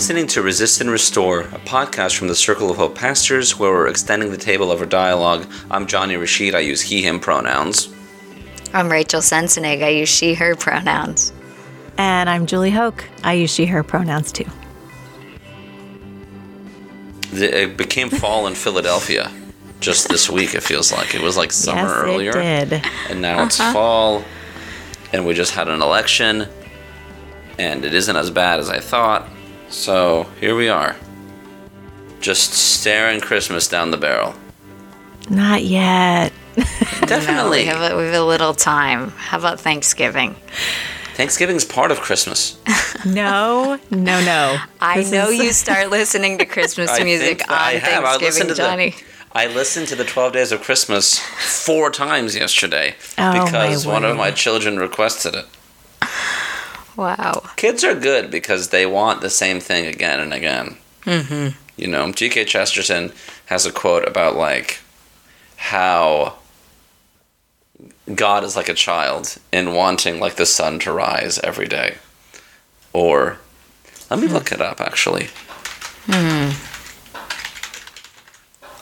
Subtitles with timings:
[0.00, 3.86] listening to Resist and Restore, a podcast from the Circle of Hope Pastors where we're
[3.86, 5.46] extending the table of our dialogue.
[5.70, 6.54] I'm Jonny Rashid.
[6.54, 7.94] I use he, him pronouns.
[8.72, 9.82] I'm Rachel Sensenig.
[9.82, 11.34] I use she, her pronouns.
[11.98, 13.04] And I'm Julie Hoke.
[13.22, 14.46] I use she, her pronouns too.
[17.34, 19.30] It became fall in Philadelphia
[19.80, 21.14] just this week, it feels like.
[21.14, 22.32] It was like summer yes, earlier.
[22.32, 22.82] Did.
[23.10, 23.44] And now uh-huh.
[23.44, 24.24] it's fall,
[25.12, 26.48] and we just had an election,
[27.58, 29.28] and it isn't as bad as I thought.
[29.70, 30.96] So here we are.
[32.20, 34.34] Just staring Christmas down the barrel.
[35.30, 36.32] Not yet.
[37.06, 37.34] Definitely.
[37.34, 39.10] No, we, have a, we have a little time.
[39.10, 40.34] How about Thanksgiving?
[41.14, 42.58] Thanksgiving's part of Christmas.
[43.06, 44.58] no, no, no.
[44.80, 45.38] I this know is...
[45.38, 48.02] you start listening to Christmas music on I have.
[48.04, 48.90] Thanksgiving, I Jonny.
[48.90, 54.04] The, I listened to the 12 Days of Christmas four times yesterday oh, because one
[54.04, 55.46] of my children requested it.
[57.00, 57.44] Wow.
[57.56, 60.76] Kids are good because they want the same thing again and again.
[61.04, 61.56] Mm-hmm.
[61.78, 62.44] You know, G.K.
[62.44, 63.12] Chesterton
[63.46, 64.80] has a quote about like
[65.56, 66.34] how
[68.14, 71.96] God is like a child in wanting like the sun to rise every day.
[72.92, 73.38] Or
[74.10, 75.28] let me look it up actually.
[76.04, 76.50] Hmm.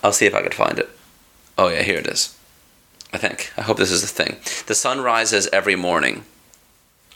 [0.02, 0.90] I'll see if I can find it.
[1.56, 2.36] Oh yeah, here it is.
[3.12, 3.52] I think.
[3.56, 4.38] I hope this is the thing.
[4.66, 6.24] The sun rises every morning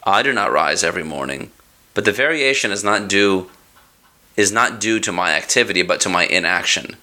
[0.04, 1.50] I do not rise every morning,
[1.94, 3.50] but the variation is not due
[4.36, 6.96] is not due to my activity but to my inaction.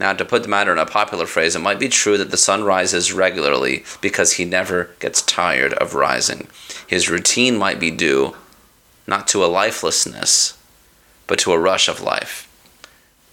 [0.00, 2.36] Now, to put the matter in a popular phrase, it might be true that the
[2.36, 6.48] sun rises regularly because he never gets tired of rising.
[6.86, 8.34] His routine might be due
[9.06, 10.58] not to a lifelessness,
[11.28, 12.50] but to a rush of life.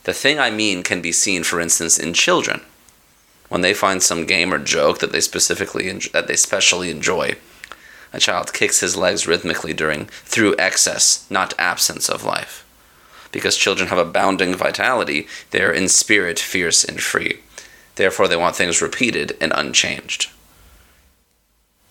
[0.04, 2.62] The thing I mean can be seen, for instance, in children.
[3.50, 7.36] When they find some game or joke that they specifically that they specially enjoy,
[8.14, 12.66] a child kicks his legs rhythmically during through excess, not absence of life.
[13.32, 17.40] Because children have abounding vitality, they are in spirit fierce and free.
[17.96, 20.30] Therefore, they want things repeated and unchanged.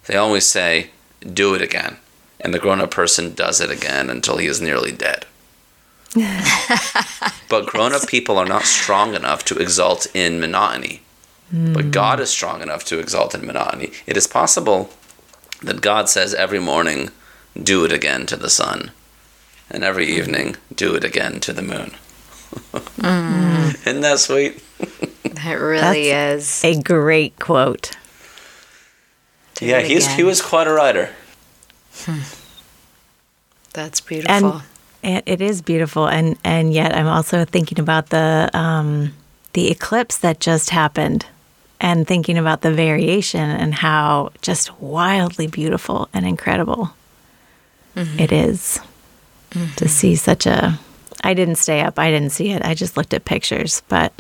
[0.07, 0.91] They always say,
[1.21, 1.97] Do it again.
[2.41, 5.27] And the grown up person does it again until he is nearly dead.
[7.49, 11.03] but grown up people are not strong enough to exult in monotony.
[11.53, 11.75] Mm.
[11.75, 13.93] But God is strong enough to exalt in monotony.
[14.07, 14.91] It is possible
[15.63, 17.11] that God says every morning,
[17.61, 18.91] do it again to the sun,
[19.71, 20.11] and every mm.
[20.11, 21.93] evening, do it again to the moon.
[22.73, 23.87] mm.
[23.87, 24.63] Isn't that sweet?
[25.45, 26.79] That really That's is.
[26.79, 27.97] A great quote.
[29.55, 31.11] Do yeah, he's, he was quite a writer.
[32.01, 32.21] Hmm.
[33.73, 34.63] That's beautiful.
[35.03, 39.15] And it is beautiful, and and yet I'm also thinking about the um,
[39.55, 41.25] the eclipse that just happened
[41.81, 46.93] and thinking about the variation and how just wildly beautiful and incredible
[47.95, 48.19] mm-hmm.
[48.21, 48.81] it is
[49.51, 49.75] mm-hmm.
[49.75, 50.79] to see such a.
[51.23, 54.13] I didn't stay up, I didn't see it, I just looked at pictures, but.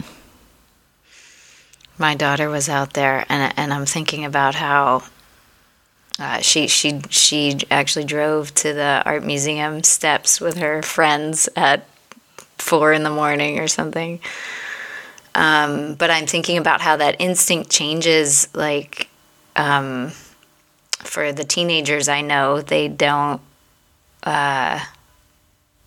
[1.96, 5.02] My daughter was out there, and, and I'm thinking about how
[6.18, 11.86] uh, she she she actually drove to the art museum steps with her friends at
[12.58, 14.20] four in the morning or something,
[15.34, 18.48] um, but I'm thinking about how that instinct changes.
[18.54, 19.08] Like
[19.56, 20.10] um,
[20.98, 23.40] for the teenagers I know, they don't.
[24.22, 24.80] Uh,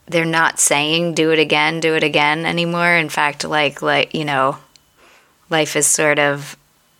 [0.07, 2.95] they're not saying "do it again, do it again" anymore.
[2.95, 4.57] In fact, like like you know,
[5.49, 6.57] life is sort of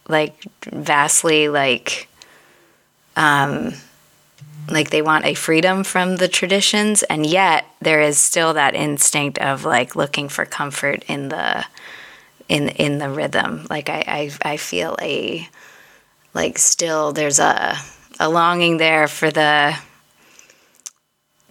[0.07, 2.07] like vastly like
[3.15, 3.73] um,
[4.69, 9.37] like they want a freedom from the traditions and yet there is still that instinct
[9.39, 11.65] of like looking for comfort in the
[12.49, 13.67] in in the rhythm.
[13.69, 14.03] Like I,
[14.43, 15.47] I, I feel a
[16.33, 17.75] like still there's a
[18.19, 19.75] a longing there for the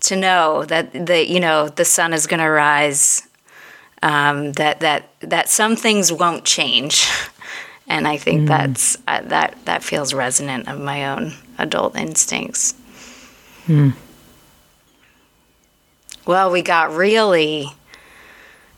[0.01, 3.27] to know that the you know the sun is going to rise.
[4.05, 7.09] Um, that that that some things won't change,
[7.89, 8.49] and I think mm.
[8.49, 12.75] that's uh, that that feels resonant of my own adult instincts.
[13.69, 13.95] Mm.
[16.27, 17.69] Well, we got really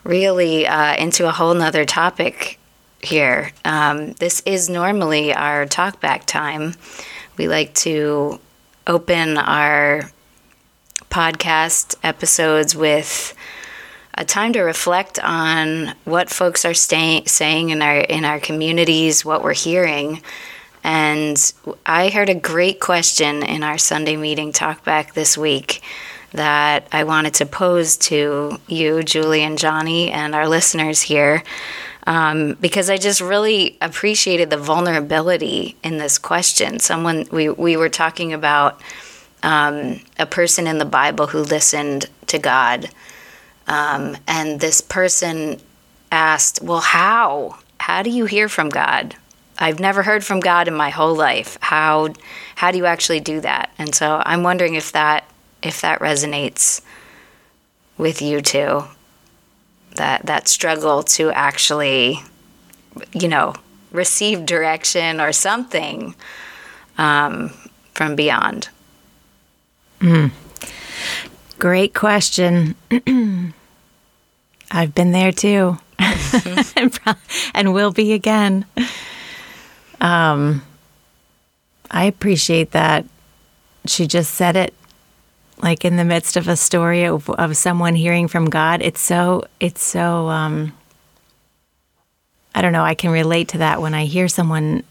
[0.05, 2.59] really uh, into a whole nother topic
[3.01, 3.53] here.
[3.65, 6.75] Um, this is normally our talkback time.
[7.37, 8.39] We like to
[8.87, 10.11] open our
[11.11, 13.35] podcast episodes with
[14.17, 19.25] a time to reflect on what folks are staying, saying in our in our communities,
[19.25, 20.23] what we're hearing.
[20.85, 21.53] And
[21.87, 25.83] I heard a great question in our Sunday meeting talkback this week
[26.35, 31.43] that I wanted to pose to you, Julie and Jonny, and our listeners here.
[32.07, 36.79] Um, because I just really appreciated the vulnerability in this question.
[36.81, 38.81] Someone we we were talking about
[39.43, 42.89] um, a person in the Bible who listened to God
[43.67, 45.61] Um, and this person
[46.13, 47.59] asked, Well, how?
[47.81, 49.17] How do you hear from God?
[49.59, 51.59] I've never heard from God in my whole life.
[51.61, 52.11] How
[52.57, 53.71] how do you actually do that?
[53.79, 55.25] And so I'm wondering if that
[55.65, 56.81] if that resonates
[57.99, 58.85] with you too.
[59.97, 62.21] That that struggle to actually
[63.13, 63.55] you know,
[63.91, 66.15] receive direction or something
[66.99, 67.51] um,
[67.93, 68.69] from beyond.
[71.59, 72.75] Great question.
[74.71, 75.79] I've been there too,
[77.55, 78.67] and will be again.
[80.01, 80.63] Um,
[81.91, 83.07] I appreciate that
[83.87, 84.75] she just said it,
[85.65, 88.83] like in the midst of a story of, of someone hearing from God.
[88.83, 90.29] It's so, it's so.
[90.29, 90.75] Um,
[92.55, 92.85] I don't know.
[92.85, 94.85] I can relate to that when I hear someone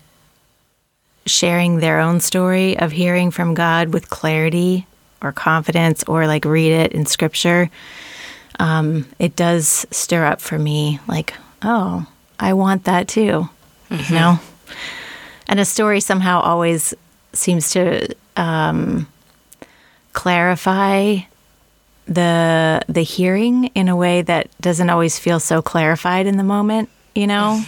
[1.28, 4.88] sharing their own story of hearing from God with clarity
[5.22, 7.70] or confidence or like read it in scripture,
[8.60, 12.06] um, it does stir up for me like, oh,
[12.40, 13.48] I want that too,
[13.92, 14.40] you know?
[15.48, 16.96] And a story somehow always
[17.34, 19.08] seems to um,
[20.14, 21.18] clarify
[22.06, 26.90] the the hearing in a way that doesn't always feel so clarified in the moment,
[27.16, 27.62] you know?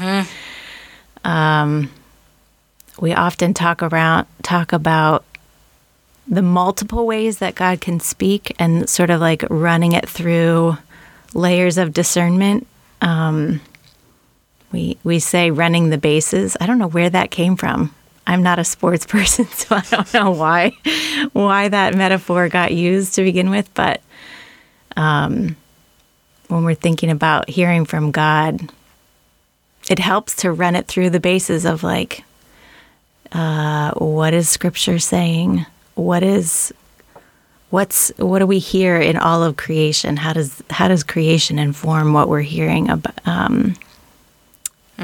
[1.24, 1.90] Um,
[3.00, 5.26] we often talk around talk about
[6.28, 10.78] the multiple ways that God can speak and sort of like running it through
[11.34, 12.68] layers of discernment.
[13.02, 13.62] Um,
[14.72, 16.58] we we say running the bases.
[16.60, 17.94] I don't know where that came from.
[18.28, 20.72] I'm not a sports person, so I don't know why
[21.34, 23.74] why that metaphor got used to begin with.
[23.74, 24.02] But
[24.96, 25.56] um,
[26.48, 28.72] when we're thinking about hearing from God,
[29.90, 32.24] it helps to run it through the bases of like,
[33.32, 35.66] uh, what is Scripture saying?
[35.96, 36.74] What is
[37.70, 40.18] what's what do we hear in all of creation?
[40.18, 43.76] How does how does creation inform what we're hearing about um,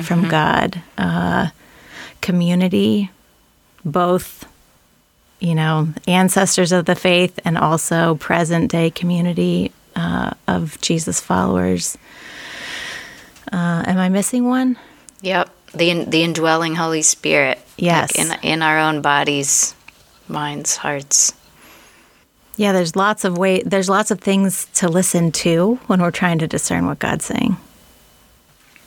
[0.03, 0.81] from God?
[0.97, 1.49] Uh,
[2.21, 3.11] community,
[3.83, 4.47] both
[5.39, 11.97] you know ancestors of the faith and also present day community uh, of Jesus followers.
[13.51, 14.77] Uh, am I missing one?
[15.21, 15.49] Yep.
[15.73, 17.59] The the indwelling Holy Spirit.
[17.77, 18.17] Yes.
[18.17, 19.75] Like in in our own bodies,
[20.27, 21.33] minds, hearts.
[22.57, 23.63] Yeah, there's lots of way.
[23.63, 27.57] There's lots of things to listen to when we're trying to discern what God's saying.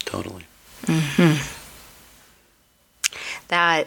[0.04, 0.44] Totally.
[3.54, 3.86] That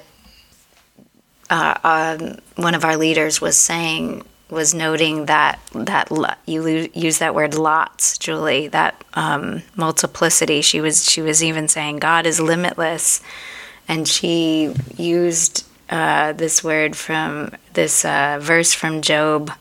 [1.50, 6.10] uh, um, one of our leaders was saying was noting that that
[6.46, 8.70] you lo- use that word lots, Julie.
[8.70, 10.62] That um, multiplicity.
[10.62, 13.22] She was she was even saying God is limitless,
[13.90, 19.52] and she used uh, this word from this uh, verse from Job,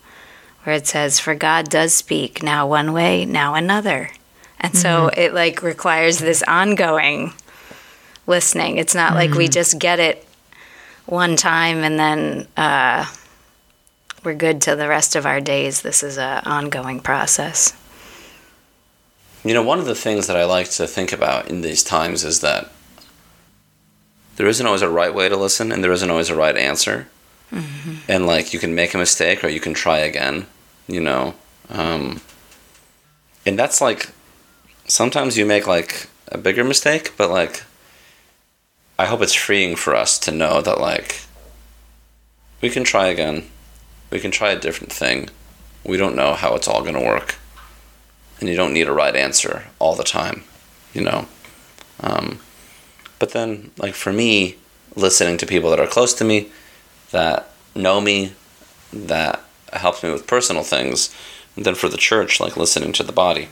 [0.63, 4.11] where it says, "For God does speak now one way, now another,"
[4.61, 7.33] and so it like requires this ongoing
[8.27, 8.79] listening.
[8.79, 10.27] It's not like we just get it
[11.07, 13.07] one time and then uh,
[14.25, 15.83] we're good to the rest of our days.
[15.83, 17.75] This is an ongoing process.
[19.45, 22.25] You know, one of the things that I like to think about in these times
[22.25, 22.73] is that
[24.37, 27.09] there isn't always a right way to listen and there isn't always a right answer.
[28.09, 30.47] And like you can make a mistake or you can try again,
[30.89, 31.35] you know.
[31.69, 32.21] Um,
[33.47, 34.11] and that's like
[34.87, 37.63] sometimes you make like a bigger mistake, but like
[38.99, 41.23] I hope it's freeing for us to know that like
[42.61, 43.49] we can try again.
[44.11, 45.31] We can try a different thing.
[45.85, 47.37] We don't know how it's all going to work
[48.41, 50.45] and you don't need a right answer all the time,
[50.93, 51.27] you know.
[52.01, 52.41] Um,
[53.19, 54.57] but then, like for me,
[54.95, 56.51] listening to people that are close to me,
[57.13, 58.33] that know me,
[58.93, 61.15] that helps me with personal things,
[61.55, 63.49] and then for the church, like listening to the body,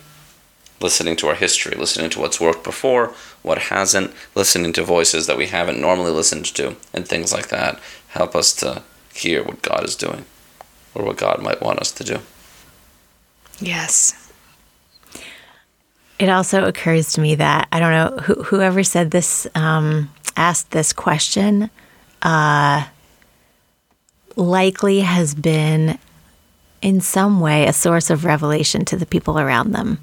[0.81, 5.38] listening to our history, listening to what's worked before, what hasn't, listening to voices that
[5.38, 7.78] we haven't normally listened to, and things like that
[8.09, 10.25] help us to hear what God is doing
[10.95, 12.19] or what God might want us to do.
[13.61, 14.33] Yes.
[16.19, 20.71] It also occurs to me that I don't know who, whoever said this, um, asked
[20.71, 21.71] this question,
[22.23, 22.87] uh,
[24.37, 25.99] likely has been
[26.83, 29.99] in some way a source of revelation to the people around them.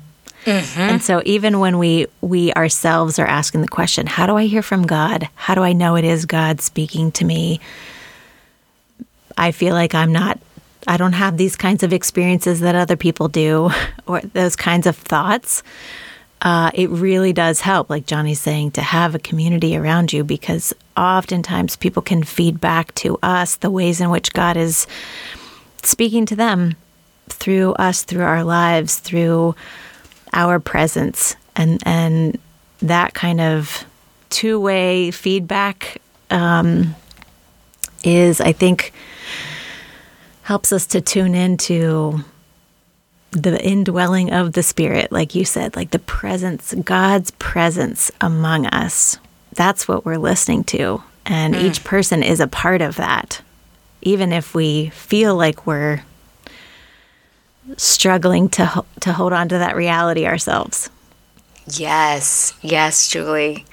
[0.91, 4.61] And so even when we we ourselves are asking the question, how do I hear
[4.61, 5.29] from God?
[5.35, 7.59] How do I know it is God speaking to me?
[9.37, 10.39] I feel like I'm not
[10.87, 13.71] I don't have these kinds of experiences that other people do
[14.07, 15.63] or those kinds of thoughts.
[16.41, 20.73] Uh, it really does help, like Jonny's saying, to have a community around you because
[20.97, 24.87] oftentimes people can feed back to us the ways in which God is
[25.83, 26.75] speaking to them
[27.29, 29.55] through us, through our lives, through
[30.33, 32.37] our presence and and
[32.79, 33.85] that kind of
[34.29, 36.95] two-way feedback um,
[38.03, 38.93] is i think
[40.43, 42.23] helps us to tune into
[43.31, 49.17] the indwelling of the spirit like you said like the presence god's presence among us.
[49.53, 51.03] That's what we're listening to.
[51.25, 51.63] And mm.
[51.63, 53.41] each person is a part of that.
[54.01, 56.03] Even if we feel like we're
[57.77, 60.89] struggling to to hold on to that reality ourselves.
[61.67, 63.65] Yes, yes, Julie.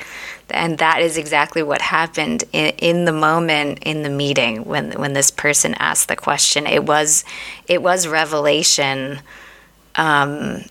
[0.51, 5.13] And that is exactly what happened in, in the moment in the meeting when when
[5.13, 6.67] this person asked the question.
[6.67, 7.25] It was
[7.67, 9.21] it was revelation
[9.97, 10.65] um,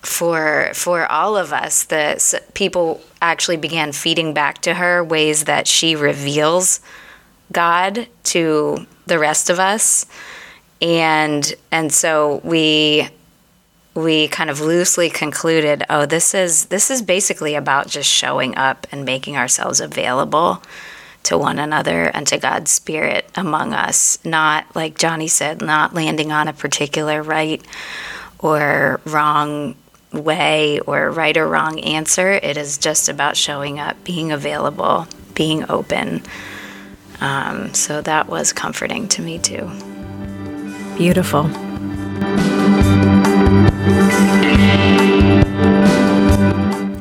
[0.00, 1.84] for for all of us.
[1.84, 6.80] The people actually began feeding back to her ways that she reveals
[7.52, 10.06] God to the rest of us
[10.80, 13.08] and and so we
[13.94, 18.86] we kind of loosely concluded oh this is this is basically about just showing up
[18.92, 20.62] and making ourselves available
[21.22, 24.18] to one another and to God's spirit among us.
[24.24, 27.64] Not like Jonny said not landing on a particular right
[28.38, 29.76] or wrong
[30.12, 32.32] way or right or wrong answer.
[32.32, 36.22] It is just about showing up being available being open.
[37.20, 39.70] Um, so that was comforting to me too
[41.00, 41.44] Beautiful.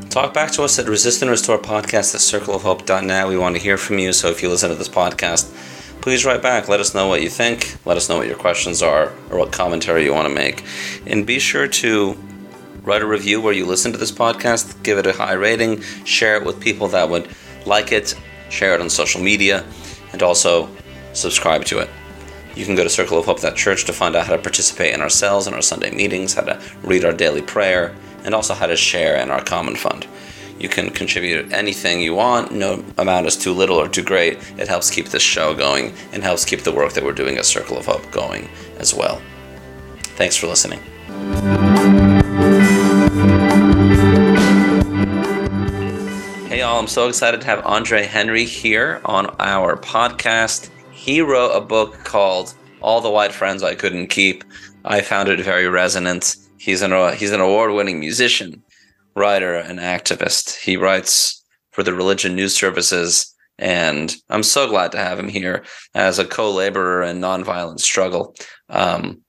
[0.07, 3.27] Talk back to us at Resist and Restore podcast at circleofhope.net.
[3.27, 4.13] We want to hear from you.
[4.13, 5.51] So if you listen to this podcast,
[5.99, 6.69] please write back.
[6.69, 7.75] Let us know what you think.
[7.85, 10.63] Let us know what your questions are or what commentary you want to make.
[11.05, 12.17] And be sure to
[12.83, 16.37] write a review where you listen to this podcast, give it a high rating, share
[16.37, 17.27] it with people that would
[17.65, 18.15] like it,
[18.49, 19.65] share it on social media,
[20.13, 20.69] and also
[21.11, 21.89] subscribe to it.
[22.55, 25.55] You can go to circleofhope.church to find out how to participate in our cells and
[25.55, 29.31] our Sunday meetings, how to read our daily prayer, and also how to share in
[29.31, 30.07] our common fund.
[30.59, 32.51] You can contribute anything you want.
[32.51, 34.37] No amount is too little or too great.
[34.57, 37.45] It helps keep this show going and helps keep the work that we're doing at
[37.45, 39.21] Circle of Hope going as well.
[40.17, 40.79] Thanks for listening.
[46.49, 50.69] Hey, all, I'm so excited to have Andre Henry here on our podcast.
[50.99, 54.43] He wrote a book called All the White Friends I Couldn't Keep.
[54.83, 56.35] I found it very resonant.
[56.57, 58.61] He's an he's an award-winning musician,
[59.15, 60.59] writer, and activist.
[60.59, 61.41] He writes
[61.71, 65.63] for the Religion News Services, and I'm so glad to have him here
[65.95, 68.35] as a co-laborer in nonviolent struggle.
[68.67, 69.21] Um,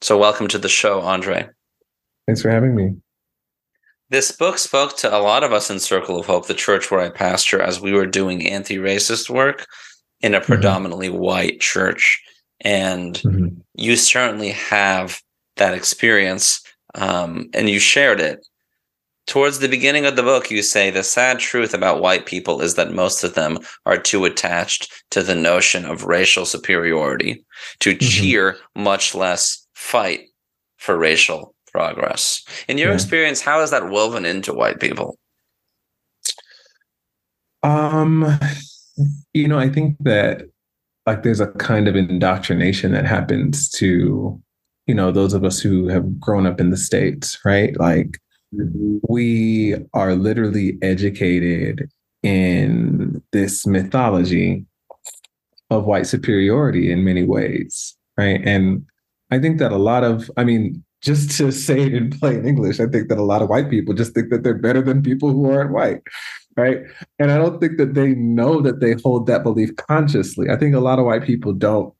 [0.00, 1.46] so, welcome to the show, Andre.
[2.26, 2.94] Thanks for having me.
[4.08, 7.00] This book spoke to a lot of us in Circle of Hope, the church where
[7.00, 9.66] I pastor, as we were doing anti-racist work
[10.20, 10.46] in a mm-hmm.
[10.46, 11.18] predominantly mm-hmm.
[11.18, 12.22] white church.
[12.60, 13.60] And mm-hmm.
[13.74, 15.20] you certainly have
[15.56, 16.60] that experience
[16.94, 18.46] um, and you shared it.
[19.26, 22.76] Towards the beginning of the book, you say the sad truth about white people is
[22.76, 27.44] that most of them are too attached to the notion of racial superiority
[27.80, 28.08] to mm-hmm.
[28.08, 30.20] cheer, much less fight
[30.78, 32.42] for racial progress.
[32.68, 32.94] In your yeah.
[32.94, 35.18] experience, how is that woven into white people?
[37.62, 38.38] Um,
[39.32, 40.42] you know, I think that
[41.06, 44.40] like there's a kind of indoctrination that happens to,
[44.86, 47.78] you know, those of us who have grown up in the States, right?
[47.78, 48.18] Like
[48.54, 48.98] mm-hmm.
[49.08, 51.90] we are literally educated
[52.22, 54.66] in this mythology
[55.70, 58.40] of white superiority in many ways, right?
[58.44, 58.84] And
[59.30, 62.80] I think that a lot of, I mean, just to say it in plain English,
[62.80, 65.30] I think that a lot of white people just think that they're better than people
[65.30, 66.02] who aren't white,
[66.58, 66.78] right?
[67.20, 70.50] And I don't think that they know that they hold that belief consciously.
[70.50, 71.94] I think a lot of white people don't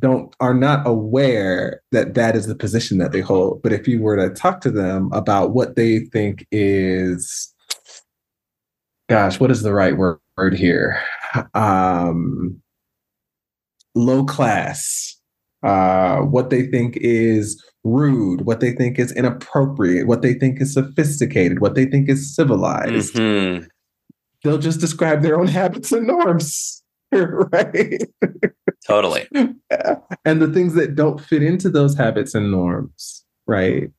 [0.00, 3.62] don't are not aware that that is the position that they hold.
[3.62, 7.52] But if you were to talk to them about what they think is,
[9.08, 10.20] gosh, what is the right word,
[10.54, 11.00] here?
[11.54, 12.60] Um,
[13.94, 15.14] low class.
[15.64, 20.72] Uh, what they think is rude, what they think is inappropriate, what they think is
[20.72, 23.14] sophisticated, what they think is civilized.
[23.14, 23.66] Mm-hmm
[24.44, 28.02] they'll just describe their own habits and norms, right?
[28.86, 29.28] Totally.
[29.34, 33.90] and the things that don't fit into those habits and norms, right?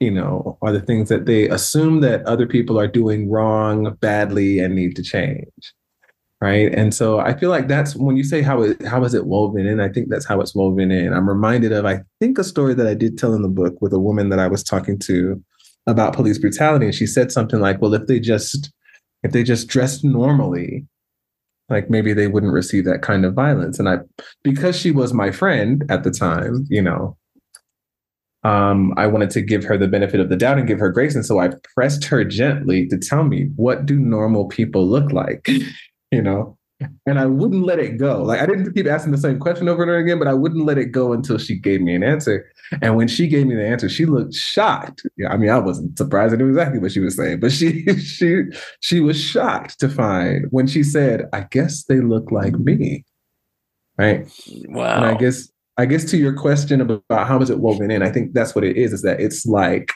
[0.00, 4.58] You know, are the things that they assume that other people are doing wrong, badly,
[4.58, 5.74] and need to change.
[6.38, 6.72] Right.
[6.74, 9.66] And so I feel like that's when you say how it how is it woven
[9.66, 11.14] in, I think that's how it's woven in.
[11.14, 13.94] I'm reminded of I think a story that I did tell in the book with
[13.94, 15.42] a woman that I was talking to
[15.86, 16.84] about police brutality.
[16.84, 18.70] And she said something like, Well, if they just
[19.22, 20.86] if they just dressed normally,
[21.68, 23.78] like maybe they wouldn't receive that kind of violence.
[23.78, 23.98] And I,
[24.42, 27.16] because she was my friend at the time, you know,
[28.44, 31.16] um, I wanted to give her the benefit of the doubt and give her grace.
[31.16, 35.48] And so I pressed her gently to tell me, what do normal people look like?
[36.12, 36.55] you know?
[37.06, 38.22] And I wouldn't let it go.
[38.22, 40.66] Like I didn't keep asking the same question over and over again, but I wouldn't
[40.66, 42.50] let it go until she gave me an answer.
[42.82, 45.06] And when she gave me the answer, she looked shocked.
[45.16, 46.34] Yeah, I mean, I wasn't surprised.
[46.34, 48.42] I knew exactly what she was saying, but she she
[48.80, 53.04] she was shocked to find when she said, "I guess they look like me."
[53.96, 54.30] Right.
[54.68, 54.96] Wow.
[54.96, 58.10] And I guess I guess to your question about how is it woven in, I
[58.10, 59.92] think that's what it is, is that it's like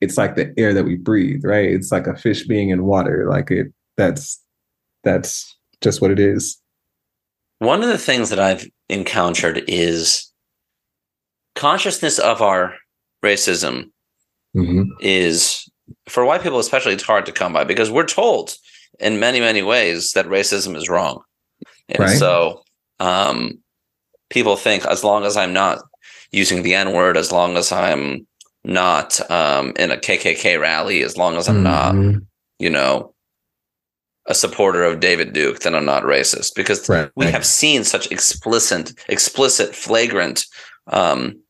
[0.00, 1.70] it's like the air that we breathe, right?
[1.70, 3.26] It's like a fish being in water.
[3.28, 4.40] Like it that's
[5.04, 6.60] that's just what it is.
[7.58, 10.30] One of the things that I've encountered is
[11.54, 12.74] consciousness of our
[13.24, 13.90] racism
[14.56, 14.82] mm-hmm.
[15.00, 15.68] is
[16.08, 18.54] for white people especially it's hard to come by because we're told
[19.00, 21.22] in many many ways that racism is wrong
[21.88, 22.18] and Right.
[22.18, 22.62] so
[23.00, 23.58] um,
[24.30, 25.78] people think as long as i'm not
[26.32, 28.26] using the n word as long as i'm
[28.64, 32.26] not um, in a kkk rally as long as i'm not Mhm.
[32.58, 33.13] you know
[34.26, 37.10] a supporter of david duke then i'm not racist because Right.
[37.16, 40.46] we have seen such explicit explicit flagrant
[40.88, 41.40] um,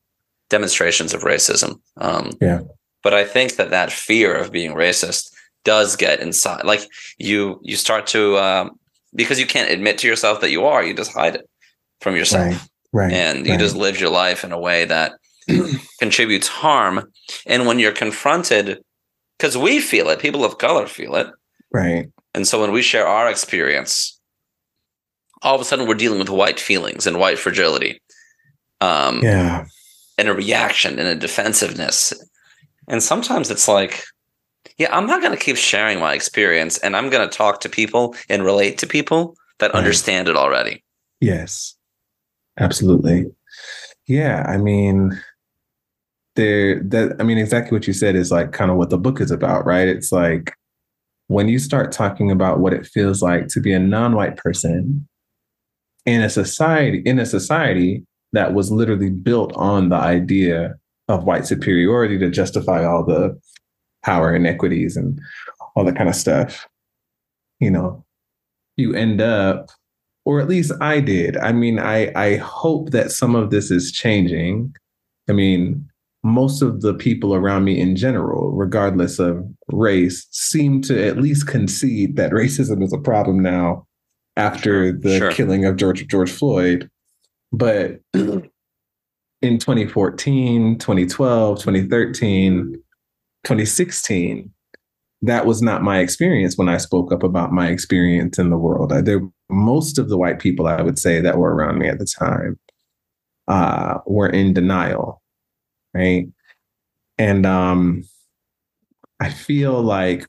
[0.49, 2.59] demonstrations of racism um, Yeah.
[3.03, 5.31] but i think that that fear of being racist
[5.63, 8.71] does get inside like you you start to um,
[9.15, 11.49] because you can't admit to yourself that you are you just hide it
[12.01, 12.61] from yourself Right.
[13.07, 13.13] Right.
[13.13, 13.59] and you right.
[13.59, 15.13] just live your life in a way that
[15.99, 17.11] contributes harm
[17.45, 18.81] and when you're confronted
[19.37, 21.27] because we feel it people of color feel it
[21.71, 22.09] right.
[22.35, 24.19] And so when we share our experience,
[25.41, 28.01] all of a sudden we're dealing with white feelings and white fragility,
[28.81, 29.65] um, Yeah.
[30.17, 32.13] and a reaction and a defensiveness.
[32.87, 34.03] And sometimes it's like,
[34.77, 37.69] yeah, I'm not going to keep sharing my experience and I'm going to talk to
[37.69, 39.79] people and relate to people that Right.
[39.79, 40.83] understand it already.
[41.21, 41.75] Yes,
[42.59, 43.31] absolutely.
[44.07, 45.19] Yeah, I mean,
[46.35, 46.83] there.
[46.83, 49.31] That I mean, exactly what you said is like kind of what the book is
[49.31, 49.87] about, right?
[49.87, 50.53] It's like
[51.27, 55.07] when you start talking about what it feels like to be a non-white person
[56.05, 60.75] in a society in a society that was literally built on the idea
[61.07, 63.39] of white superiority to justify all the
[64.03, 65.19] power inequities and
[65.75, 66.67] all that kind of stuff.
[67.59, 68.05] You know,
[68.77, 69.69] you end up
[70.25, 71.37] or at least I did.
[71.37, 74.75] I mean, I I hope that some of this is changing.
[75.29, 75.89] I mean,
[76.25, 81.45] most of the people around me in general, regardless of race, seem to at least
[81.47, 83.85] concede that racism is a problem now
[84.35, 85.31] after the Sure.
[85.31, 86.89] killing of George George Floyd.
[87.51, 92.73] But in 2014, 2012, 2013,
[93.43, 94.51] 2016,
[95.21, 98.91] that was not my experience when I spoke up about my experience in the world.
[98.91, 101.99] I, there, most of the white people I would say that were around me at
[101.99, 102.57] the time
[103.47, 105.21] uh, were in denial,
[105.95, 106.27] right?
[107.17, 108.03] And um,
[109.19, 110.25] I feel like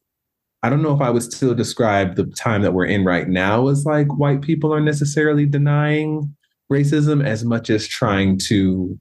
[0.62, 3.68] I don't know if I would still describe the time that we're in right now
[3.68, 6.34] as like white people are necessarily denying
[6.72, 8.98] racism as much as trying to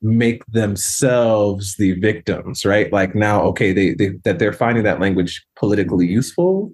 [0.00, 2.92] make themselves the victims, right?
[2.92, 6.72] Like now, okay, they, they that they're finding that language politically useful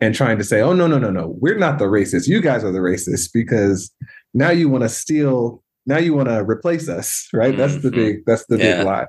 [0.00, 2.28] and trying to say, oh no, no, no, no, we're not the racists.
[2.28, 3.90] You guys are the racists because
[4.34, 7.56] now you want to steal, now you want to replace us, right?
[7.56, 8.78] That's the big, that's the Yeah.
[8.78, 9.06] big lie.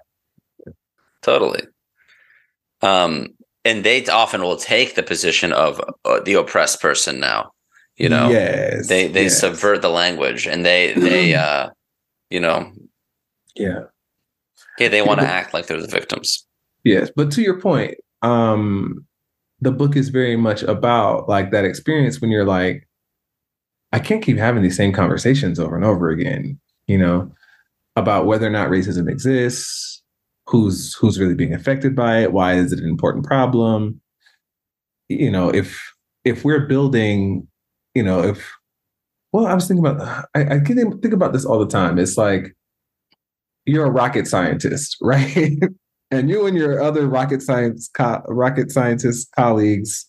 [1.22, 1.62] Totally.
[2.82, 3.30] Um,
[3.66, 7.52] and they often will take the position of uh, the oppressed person now.
[7.98, 9.40] You know, yes, they they yes.
[9.40, 11.70] subvert the language and they they uh,
[12.30, 12.72] you know
[13.56, 13.84] Yeah.
[14.80, 16.46] yeah they want to act like they're the victims.
[16.84, 19.06] Yes, but to your point, um,
[19.62, 22.88] the book is very much about like that experience when you're like,
[23.94, 27.32] I can't keep having these same conversations over and over again, you know,
[27.96, 30.02] about whether or not racism exists,
[30.48, 34.02] who's who's really being affected by it, why is it an important problem?
[35.10, 35.80] You know, if
[36.26, 37.48] if we're building,
[37.93, 38.52] you know, if
[39.32, 41.98] well, I was thinking about I, I think about this all the time.
[41.98, 42.56] It's like
[43.65, 45.58] you're a rocket scientist, right?
[46.12, 50.08] and you and your other rocket science co- rocket scientist colleagues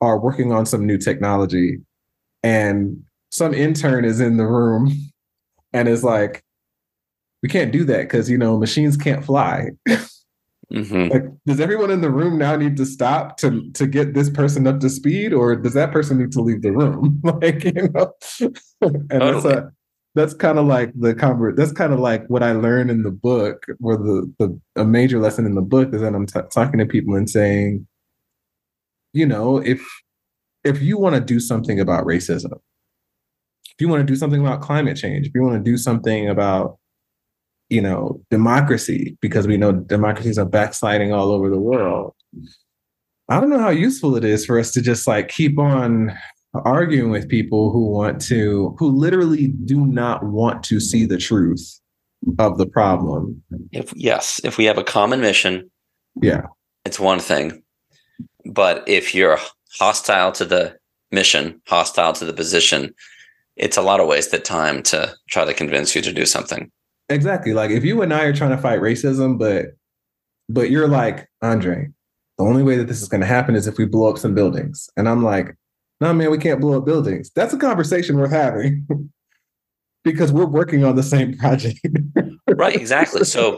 [0.00, 1.78] are working on some new technology
[2.42, 4.90] and some intern is in the room
[5.72, 6.42] and it's like
[7.42, 9.70] we can't do that because you know machines can't fly.
[9.88, 14.30] Hmm like does everyone in the room now need to stop to to get this
[14.30, 17.20] person up to speed or does that person need to leave the room?
[17.24, 18.12] Like you know?
[18.80, 19.72] And that's a
[20.14, 23.10] that's kind of like the convert that's kind of like what i learned in the
[23.10, 26.78] book where the the a major lesson in the book is that i'm t- talking
[26.78, 27.86] to people and saying
[29.12, 29.82] you know if
[30.64, 32.58] if you want to do something about racism
[33.72, 36.28] if you want to do something about climate change if you want to do something
[36.28, 36.78] about
[37.68, 42.12] you know, democracy because we know democracies are backsliding all over the world.
[43.30, 46.12] I don't know how useful it is for us to just like keep on
[46.52, 51.80] arguing with people who want to, who literally do not want to see the truth
[52.38, 53.42] of the problem.
[53.70, 55.70] If yes, if we have a common mission,
[56.20, 56.42] Yeah.
[56.84, 57.62] it's one thing.
[58.44, 59.38] But if you're
[59.78, 60.76] hostile to the
[61.10, 62.92] mission, hostile to the position,
[63.62, 66.70] it's a lot of wasted time to try to convince you to do something.
[67.08, 67.54] Exactly.
[67.54, 69.76] Like if you and I are trying to fight racism, but
[70.48, 71.88] but you're like, Andre,
[72.38, 74.90] the only way that this is gonna happen is if we blow up some buildings.
[74.96, 75.56] And I'm like,
[76.00, 77.30] no man, we can't blow up buildings.
[77.34, 78.86] That's a conversation worth having.
[80.04, 81.78] because we're working on the same project.
[82.48, 83.24] Right, exactly.
[83.24, 83.56] So,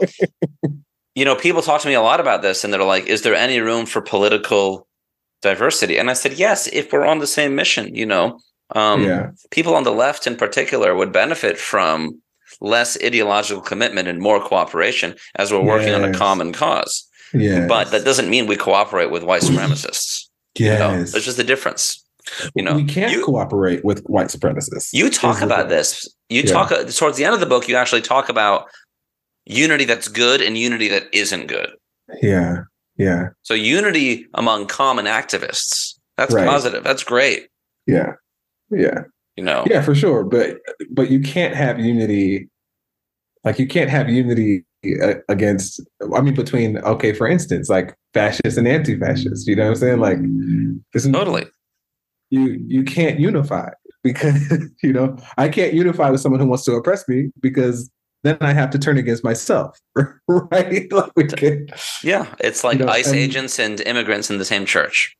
[1.15, 3.35] you know, people talk to me a lot about this and they're like, is there
[3.35, 4.87] any room for political
[5.41, 5.97] diversity?
[5.97, 8.39] And I said, yes, if we're on the same mission, you know.
[8.71, 9.31] Um, yeah.
[9.51, 12.19] people on the left in particular would benefit from
[12.61, 17.07] less ideological commitment and more cooperation as we're working on a common cause.
[17.33, 17.67] Yeah.
[17.67, 20.27] But that doesn't mean we cooperate with white supremacists.
[20.57, 21.11] You know, yes.
[21.11, 22.01] there's just a difference.
[22.55, 24.93] You know, we can't you, cooperate with white supremacists.
[24.93, 26.07] you talk about this.
[26.29, 26.51] You Yeah.
[26.51, 27.67] talk towards the end of the book.
[27.67, 28.67] You actually talk about
[29.45, 31.69] unity that's good and unity that isn't good.
[32.21, 32.63] Yeah.
[32.97, 33.29] Yeah.
[33.43, 35.99] So unity among common activists.
[36.17, 36.47] That's Right.
[36.47, 36.83] positive.
[36.83, 37.49] That's great.
[37.85, 38.13] Yeah.
[38.71, 39.01] Yeah.
[39.35, 39.65] You know.
[39.69, 40.23] Yeah, for sure.
[40.23, 40.57] But
[40.91, 42.49] but you can't have unity.
[43.43, 44.63] Like you can't have unity
[45.03, 45.81] uh, against.
[46.15, 49.45] I mean, between okay, for instance, like fascists and anti-fascists.
[49.47, 49.99] You know what I'm saying?
[49.99, 50.17] Like,
[50.93, 51.45] there's Totally.
[52.31, 53.69] You you can't unify
[54.03, 54.41] because
[54.83, 57.91] you know I can't unify with someone who wants to oppress me because
[58.23, 59.77] then I have to turn against myself,
[60.27, 60.87] right?
[60.91, 61.67] Like we can,
[62.03, 62.25] Yeah.
[62.39, 65.15] It's like You know, ICE and- agents and immigrants in the same church.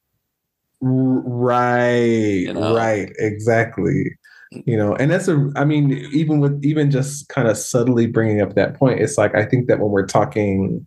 [0.81, 2.75] Right, know?
[2.75, 4.17] right, exactly.
[4.65, 8.41] you know and that's a i mean even with even just kind of subtly bringing
[8.41, 10.85] up that point it's like i think that when we're talking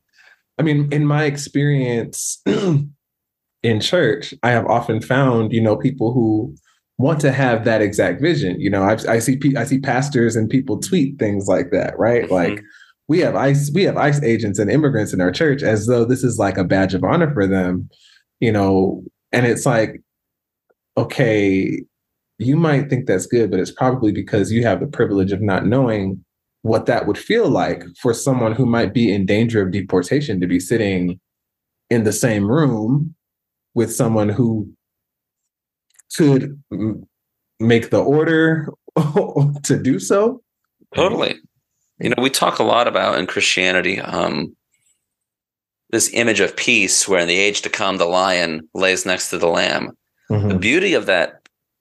[0.58, 6.54] i mean in my experience in church i have often found you know people who
[6.98, 10.48] want to have that exact vision you know i, I see i see pastors and
[10.48, 12.30] people tweet things like that right Mhm.
[12.30, 12.62] like
[13.08, 16.22] we have ice we have ice agents and immigrants in our church as though this
[16.22, 17.90] is like a badge of honor for them
[18.40, 20.00] you know and it's like
[20.96, 21.82] okay
[22.38, 25.66] you might think that's good, but it's probably because you have the privilege of not
[25.66, 26.24] knowing
[26.62, 30.46] what that would feel like for someone who might be in danger of deportation to
[30.46, 31.20] be sitting
[31.90, 33.14] in the same room
[33.74, 34.70] with someone who
[36.16, 36.60] could
[37.60, 38.72] make the order
[39.62, 40.40] to do so.
[40.94, 41.36] Totally.
[42.00, 44.54] You know, we talk a lot about in Christianity um,
[45.90, 49.38] this image of peace, where in the age to come, the lion lays next to
[49.38, 49.96] the lamb.
[50.28, 50.60] The Mhm.
[50.60, 51.34] beauty of that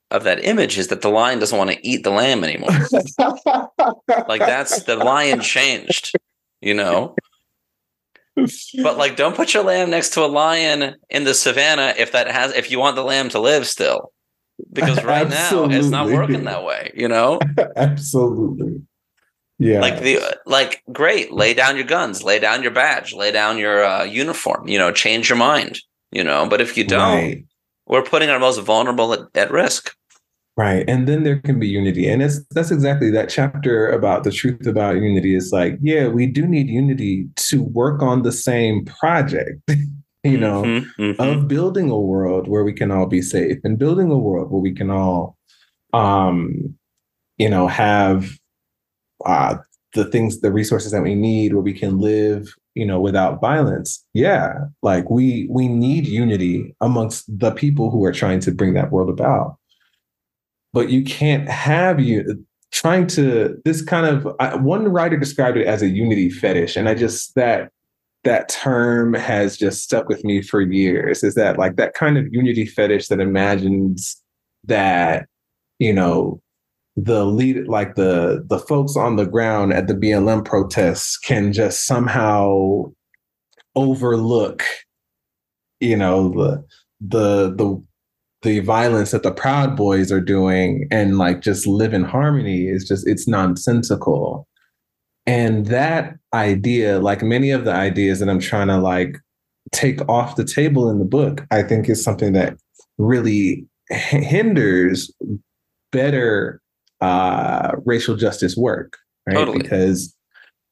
[0.09, 2.69] of that image is that the lion doesn't want to eat the lamb anymore.
[4.29, 6.13] like that's the lion changed,
[6.61, 7.13] you know.
[8.81, 12.31] But like, don't put your lamb next to a lion in the savannah if that
[12.31, 14.13] has if you want the lamb to live still,
[14.71, 17.39] because right now it's not working that way, you know.
[17.75, 18.81] Absolutely.
[19.59, 19.79] Yeah.
[19.81, 23.83] like the like great lay down your guns lay down your badge lay down your
[23.83, 25.79] uh, uniform you know change your mind
[26.11, 27.45] you know but if you don't Right.
[27.87, 29.93] we're putting our most vulnerable at, at risk
[30.59, 30.83] Right.
[30.89, 32.09] And then there can be unity.
[32.09, 36.25] And it's that's exactly that chapter about the truth about unity is like, yeah, we
[36.25, 39.61] do need unity to work on the same project,
[40.23, 41.19] you know, Mhm, mhm.
[41.19, 44.59] of building a world where we can all be safe and building a world where
[44.59, 45.37] we can all
[45.93, 46.75] um,
[47.37, 48.31] you know, have
[49.25, 49.57] uh
[49.93, 54.05] the things, the resources that we need where we can live, you know, without violence.
[54.13, 54.53] Yeah.
[54.83, 59.09] Like we we need unity amongst the people who are trying to bring that world
[59.09, 59.57] about
[60.77, 65.65] but you can't have you trying to this kind of I, one writer described it
[65.65, 67.71] as a unity fetish and i just that
[68.23, 72.31] that term has just stuck with me for years is that like that kind of
[72.31, 74.21] unity fetish that imagines
[74.65, 75.27] that
[75.79, 76.41] you know
[76.97, 81.85] the lead like the the folks on the ground at the blm protests can just
[81.85, 82.83] somehow
[83.75, 84.63] overlook
[85.79, 86.65] you know the
[86.99, 87.83] the the
[88.43, 92.87] the violence that the Proud Boys are doing and like just live in harmony is
[92.87, 94.47] just it's nonsensical.
[95.25, 99.17] And that idea, like many of the ideas that I'm trying to like
[99.71, 102.57] take off the table in the book, I think is something that
[102.97, 105.11] really hinders
[105.91, 106.61] better
[107.01, 109.35] uh, racial justice work, right?
[109.35, 109.59] Totally.
[109.59, 110.15] Because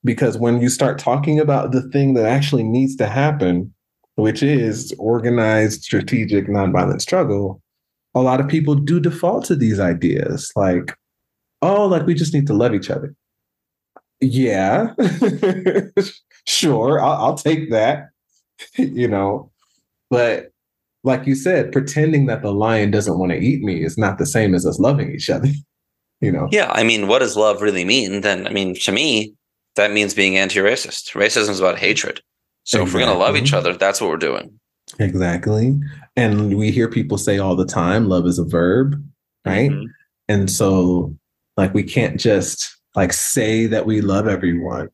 [0.03, 3.73] because when you start talking about the thing that actually needs to happen,
[4.15, 7.61] which is organized, strategic, nonviolent struggle,
[8.13, 10.95] a lot of people do default to these ideas like,
[11.61, 13.15] oh, like we just need to love each other.
[14.21, 14.93] yeah,
[16.47, 18.09] sure, I'll, I'll take that.
[18.77, 19.51] you know,
[20.09, 20.51] but
[21.03, 24.25] like you said, pretending that the lion doesn't want to eat me is not the
[24.25, 25.49] same as us loving each other.
[26.25, 26.49] You know?
[26.51, 28.21] Yeah, I mean, what does love really mean?
[28.21, 29.33] Then, I mean, to me,
[29.75, 31.11] that means being anti-racist.
[31.13, 32.21] Racism is about hatred.
[32.63, 32.87] So exactly.
[32.87, 34.59] if we're going to love each other, that's what we're doing.
[34.99, 35.77] Exactly.
[36.15, 39.01] And we hear people say all the time, love is a verb,
[39.45, 39.71] right?
[39.71, 39.85] Mm-hmm.
[40.29, 41.15] And so
[41.57, 44.89] like we can't just like say that we love everyone.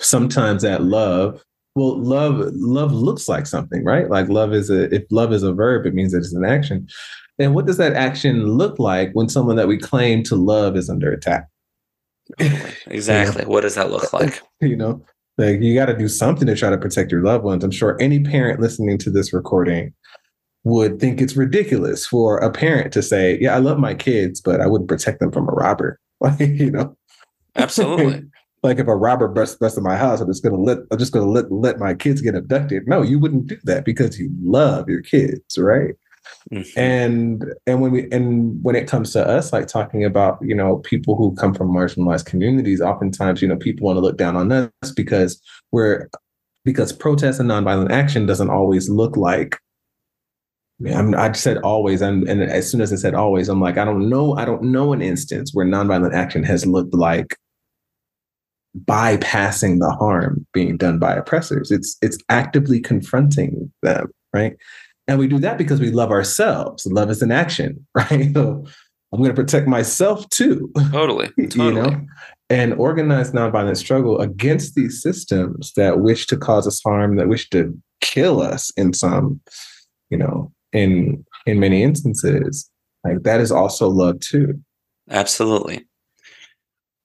[0.00, 1.42] Sometimes that love
[1.78, 5.52] well love love looks like something right like love is a if love is a
[5.52, 6.88] verb it means that it's an action
[7.38, 10.90] and what does that action look like when someone that we claim to love is
[10.90, 11.46] under attack?
[12.86, 13.42] Exactly.
[13.42, 13.52] You know?
[13.52, 14.42] what does that look like?
[14.60, 15.04] You know
[15.38, 17.64] like you got to do something to try to protect your loved ones.
[17.64, 19.94] I'm sure any parent listening to this recording
[20.64, 24.60] would think it's ridiculous for a parent to say yeah i love my kids but
[24.60, 25.98] i wouldn't protect them from a robber.
[26.20, 26.96] Like you know?
[27.56, 28.24] Absolutely.
[28.64, 31.12] Like if a robber busts busts in my house, I'm just gonna let I'm just
[31.12, 32.88] gonna let let my kids get abducted.
[32.88, 35.94] No, you wouldn't do that because you love your kids, right?
[36.52, 36.78] Mm-hmm.
[36.78, 40.78] And and when we and when it comes to us, like talking about you know
[40.78, 44.50] people who come from marginalized communities, oftentimes you know people want to look down on
[44.50, 46.08] us because we're
[46.64, 49.58] because protest and nonviolent action doesn't always look like
[50.86, 53.84] I'm, I said always, and, and as soon as I said always, I'm like, I
[53.84, 57.36] don't know, I don't know an instance where nonviolent action has looked like
[58.84, 61.70] bypassing the harm being done by oppressors.
[61.72, 64.54] It's it's actively confronting them, right?
[65.08, 66.86] And we do that because we love ourselves.
[66.86, 68.32] Love is an action, right?
[68.34, 68.64] So
[69.12, 70.70] I'm going to protect myself too.
[70.92, 71.28] Totally.
[71.48, 71.66] totally.
[71.66, 72.06] you know?
[72.50, 77.50] And organized nonviolent struggle against these systems that wish to cause us harm, that wish
[77.50, 79.40] to kill us in some,
[80.08, 82.70] you know, in in many instances.
[83.04, 84.62] Like that is also love too.
[85.10, 85.86] Absolutely.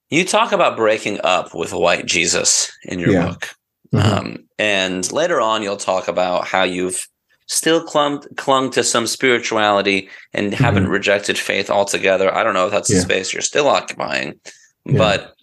[0.09, 3.27] You talk about breaking up with white Jesus in your yeah.
[3.27, 3.49] book.
[3.93, 4.17] Mm-hmm.
[4.17, 7.07] Um, and later on, you'll talk about how you've
[7.47, 10.63] still clung, clung to some spirituality and mm-hmm.
[10.63, 12.33] haven't rejected faith altogether.
[12.33, 12.97] I don't know if that's yeah.
[12.97, 14.39] the space you're still occupying,
[14.85, 14.97] yeah.
[14.97, 15.35] but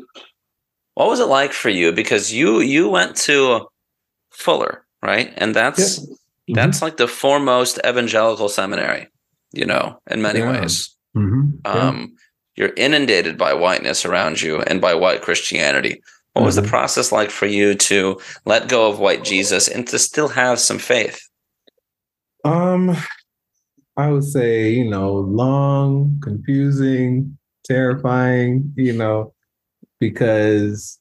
[0.95, 1.93] what was it like for you?
[1.93, 3.69] Because you you went to
[4.31, 5.33] Fuller, right?
[5.37, 6.55] And that's mm-hmm.
[6.55, 9.09] that's like the foremost evangelical seminary,
[9.53, 10.95] you know, in many ways.
[11.17, 11.51] Mm-hmm.
[11.65, 12.17] Um,
[12.57, 16.03] you're inundated by whiteness around you and by white Christianity.
[16.35, 16.71] What was the mm-hmm.
[16.71, 20.79] process like for you to let go of white Jesus and to still have some
[20.79, 21.30] faith?
[22.45, 22.97] Um,
[23.97, 29.35] I would say, you know, long, confusing, terrifying, you know,
[29.99, 30.99] because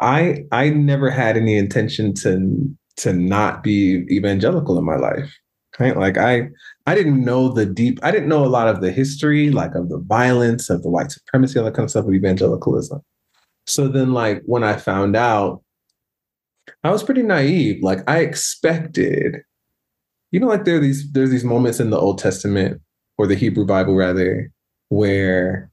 [0.00, 5.32] I I never had any intention to to not be evangelical in my life.
[5.80, 5.96] Right?
[5.96, 6.48] Like I
[6.86, 9.88] I didn't know the deep, I didn't know a lot of the history, like of
[9.88, 13.00] the violence, of the white supremacy, all that kind of stuff of evangelicalism.
[13.66, 15.62] So then, like, when I found out,
[16.82, 17.82] I was pretty naive.
[17.82, 19.36] Like, I expected,
[20.34, 22.80] you know, like there are these there's these moments in the Old Testament
[23.18, 24.50] or the Hebrew Bible rather,
[24.88, 25.70] where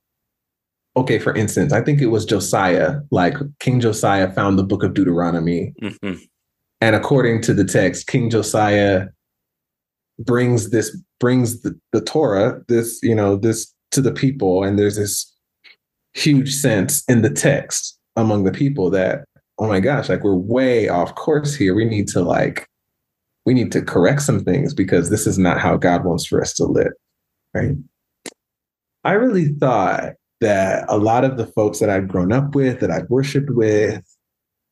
[0.96, 4.94] okay, for instance, I think it was Josiah, like King Josiah found the book of
[4.94, 5.74] Deuteronomy.
[5.82, 6.14] Mm-hmm.
[6.80, 9.08] And according to the text, King Josiah
[10.20, 14.64] brings this brings the, the Torah, this, you know, this to the people.
[14.64, 15.26] And there's this
[16.14, 19.26] huge sense in the text among the people that,
[19.58, 21.74] oh my gosh, like we're way off course here.
[21.74, 22.68] We need to like,
[23.46, 26.54] we need to correct some things because this is not how God wants for us
[26.54, 26.94] to live.
[27.54, 27.76] Right.
[29.04, 32.92] I really thought that a lot of the folks that I'd grown up with, that
[32.92, 34.04] I'd worshiped with,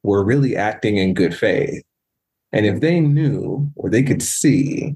[0.03, 1.83] were really acting in good faith.
[2.51, 4.95] And if they knew or they could see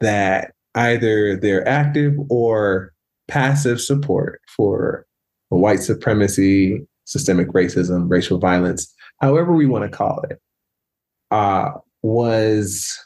[0.00, 2.92] that either they're active or
[3.28, 5.06] passive support for
[5.48, 10.40] white supremacy, systemic racism, racial violence, however we want to call it,
[11.30, 11.70] uh,
[12.04, 12.98] was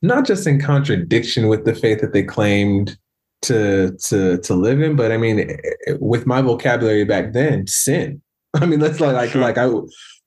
[0.00, 2.96] not just in contradiction with the faith that they claimed
[3.42, 5.58] to to to live in, but I mean,
[5.98, 8.22] with my vocabulary back then, sin.
[8.54, 9.68] I mean, let's like like like I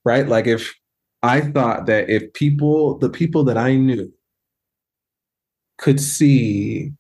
[0.03, 0.27] right?
[0.27, 0.73] Like if
[1.23, 4.11] I thought that if people the people that I knew
[5.77, 6.91] could see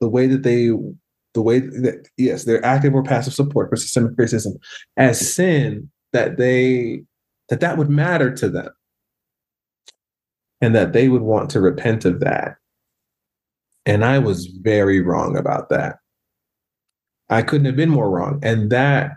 [0.00, 0.70] the way that they
[1.34, 4.54] the way that yes their active or passive support for systemic racism
[4.96, 7.02] as sin that they
[7.48, 8.70] that that would matter to them
[10.60, 12.56] and that they would want to repent of that
[13.86, 15.96] and i was very wrong about that
[17.30, 19.12] i couldn't have been more wrong and that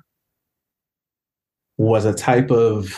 [1.77, 2.95] was a type of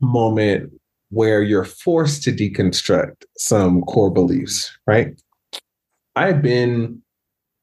[0.00, 0.70] moment
[1.10, 5.20] where you're forced to deconstruct some core beliefs, right?
[6.16, 7.02] I've been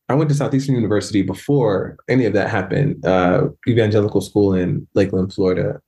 [0.07, 5.33] I went to Southeastern University before any of that happened, uh, evangelical school in Lakeland,
[5.33, 5.81] Florida.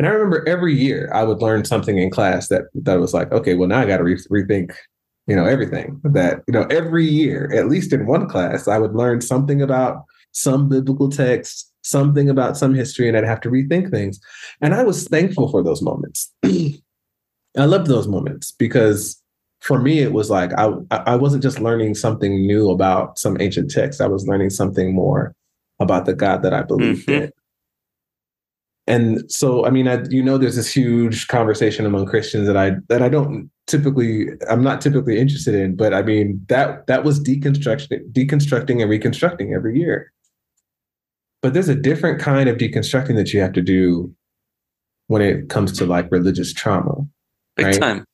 [0.00, 3.30] And I remember every year I would learn something in class that that was like,
[3.32, 4.72] okay, well now I got to re- rethink,
[5.26, 6.00] you know, everything.
[6.04, 10.04] That you know, every year, at least in one class, I would learn something about
[10.32, 14.18] some biblical text, something about some history, and I'd have to rethink things.
[14.62, 16.32] And I was thankful for those moments.
[16.44, 19.22] I loved those moments because
[19.60, 23.70] for me it was like I I wasn't just learning something new about some ancient
[23.70, 24.00] text.
[24.00, 25.34] I was learning something more
[25.78, 27.24] about the God that I believed Mhm.
[27.24, 27.32] in.
[28.90, 32.72] And so, I mean, I, you know, there's this huge conversation among Christians that I
[32.88, 35.76] that I don't typically, I'm not typically interested in.
[35.76, 40.12] But I mean, that that was deconstruction, deconstructing and reconstructing every year.
[41.40, 44.12] But there's a different kind of deconstructing that you have to do
[45.06, 47.06] when it comes to like religious trauma
[47.56, 47.80] Big Right.
[47.80, 48.04] time.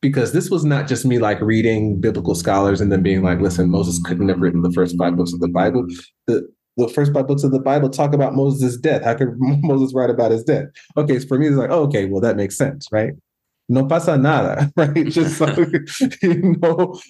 [0.00, 3.70] because this was not just me like reading biblical scholars and then being like, listen,
[3.70, 5.86] Moses couldn't have written the first five books of the Bible.
[6.26, 9.04] The the first five books of the Bible talk about Moses' death.
[9.04, 10.66] How could Moses write about his death?
[10.96, 13.12] Okay, so for me, it's like, oh, okay, well, that makes sense, right?
[13.68, 15.06] No pasa nada, right?
[15.06, 15.46] Just so,
[16.22, 17.00] you know,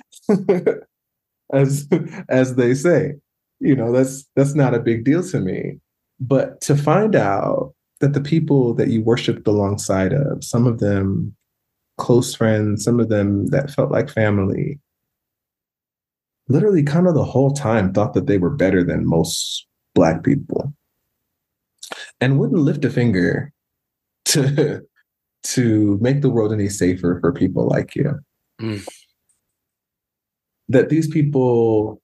[1.52, 1.88] as
[2.28, 3.14] as they say,
[3.60, 5.78] you know, that's that's not a big deal to me.
[6.20, 11.34] But to find out that the people that you worshipped alongside of, some of them
[11.98, 14.78] close friends, some of them that felt like family,
[16.48, 20.72] literally kind of the whole time thought that they were better than most Black people
[22.20, 23.52] and wouldn't lift a finger
[24.26, 24.80] to,
[25.44, 28.18] to make the world any safer for people like you.
[28.60, 28.86] Mm.
[30.68, 32.00] That these people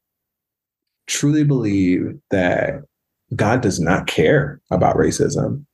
[1.06, 2.82] truly believe that
[3.34, 5.64] God does not care about racism.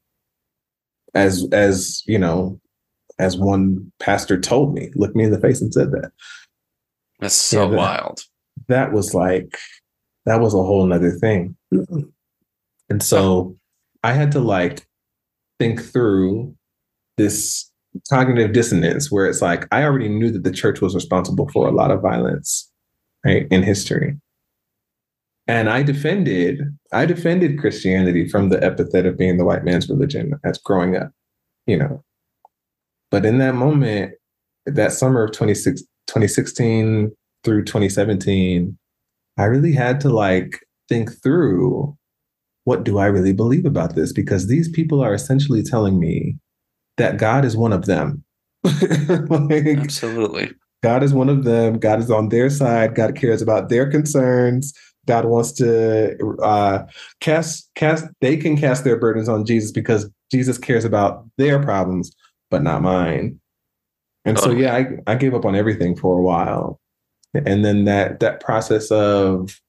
[1.14, 2.60] As as you know,
[3.18, 6.10] as one pastor told me, looked me in the face and said that.
[7.20, 8.20] That's so Yeah, that- wild.
[8.68, 9.58] That was like
[10.26, 11.56] that was a whole nother thing.
[11.72, 12.00] Mm-hmm.
[12.90, 13.56] And so
[14.02, 14.86] I had to like
[15.58, 16.54] think through
[17.16, 17.70] this
[18.10, 21.72] cognitive dissonance where it's like I already knew that the church was responsible for a
[21.72, 22.70] lot of violence,
[23.24, 24.16] right, in history.
[25.46, 26.60] And I defended
[26.92, 31.10] I defended Christianity from the epithet of being the white man's religion as growing up,
[31.66, 32.02] you know.
[33.10, 34.14] But in that moment,
[34.66, 37.12] that summer of 26, 2016
[37.44, 38.76] through 2017,
[39.38, 41.96] I really had to like think through
[42.64, 44.12] what do I really believe about this?
[44.12, 46.36] Because these people are essentially telling me
[46.96, 48.24] that God is one of them.
[48.64, 50.52] like, Absolutely.
[50.82, 51.78] God is one of them.
[51.78, 52.94] God is on their side.
[52.94, 54.72] God cares about their concerns.
[55.06, 56.84] God wants to uh,
[57.20, 58.06] cast cast.
[58.20, 62.14] They can cast their burdens on Jesus because Jesus cares about their problems,
[62.50, 63.38] but not mine.
[64.24, 66.80] And so, yeah, I, I gave up on everything for a while,
[67.34, 69.60] and then that that process of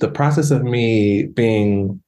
[0.00, 2.02] the process of me being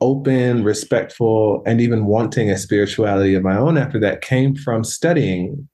[0.00, 5.68] open, respectful, and even wanting a spirituality of my own after that came from studying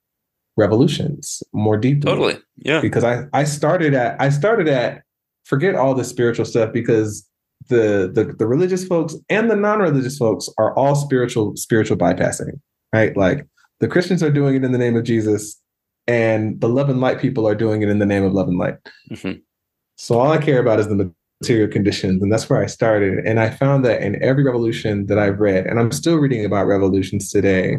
[0.58, 2.38] revolutions more deeply Totally.
[2.56, 2.80] Yeah.
[2.80, 5.02] because I I started at I started at
[5.44, 7.26] forget all the spiritual stuff because
[7.68, 12.60] the the the religious folks and the non-religious folks are all spiritual spiritual bypassing,
[12.92, 13.16] right?
[13.16, 13.46] Like
[13.80, 15.60] the Christians are doing it in the name of Jesus
[16.08, 18.58] and the love and light people are doing it in the name of love and
[18.58, 18.76] light.
[19.12, 19.42] Mhm.
[19.96, 23.18] So all I care about is the material conditions and that's where I started.
[23.24, 26.66] And I found that in every revolution that I've read and I'm still reading about
[26.66, 27.78] revolutions today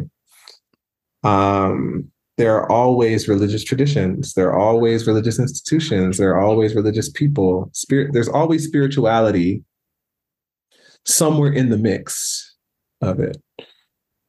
[1.24, 4.32] um there are always religious traditions.
[4.32, 6.16] There are always religious institutions.
[6.16, 7.68] There are always religious people.
[7.74, 9.62] Spirit there's always spirituality
[11.04, 12.54] somewhere in the mix
[13.02, 13.36] of it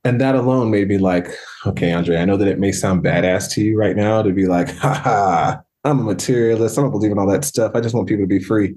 [0.03, 1.27] and that alone made me like
[1.65, 4.47] okay andre i know that it may sound badass to you right now to be
[4.47, 7.93] like ha ha, i'm a materialist i don't believe in all that stuff i just
[7.95, 8.75] want people to be free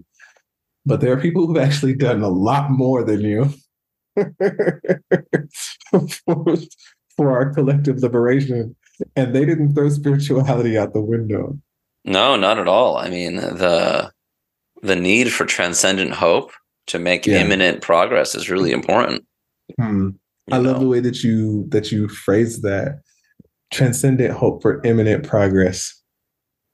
[0.87, 3.51] but there are people who've actually done a lot more than you
[5.91, 6.57] for,
[7.17, 8.77] for our collective liberation
[9.17, 11.59] and they didn't throw spirituality out the window.
[12.05, 12.97] No, not at all.
[12.97, 14.13] I mean, the
[14.83, 16.53] the need for transcendent hope
[16.89, 17.41] to make Yeah.
[17.41, 19.25] imminent progress is really important.
[19.81, 20.11] Hmm.
[20.49, 23.01] You I love the way that you that you phrase that.
[23.73, 26.01] Transcendent hope for imminent progress.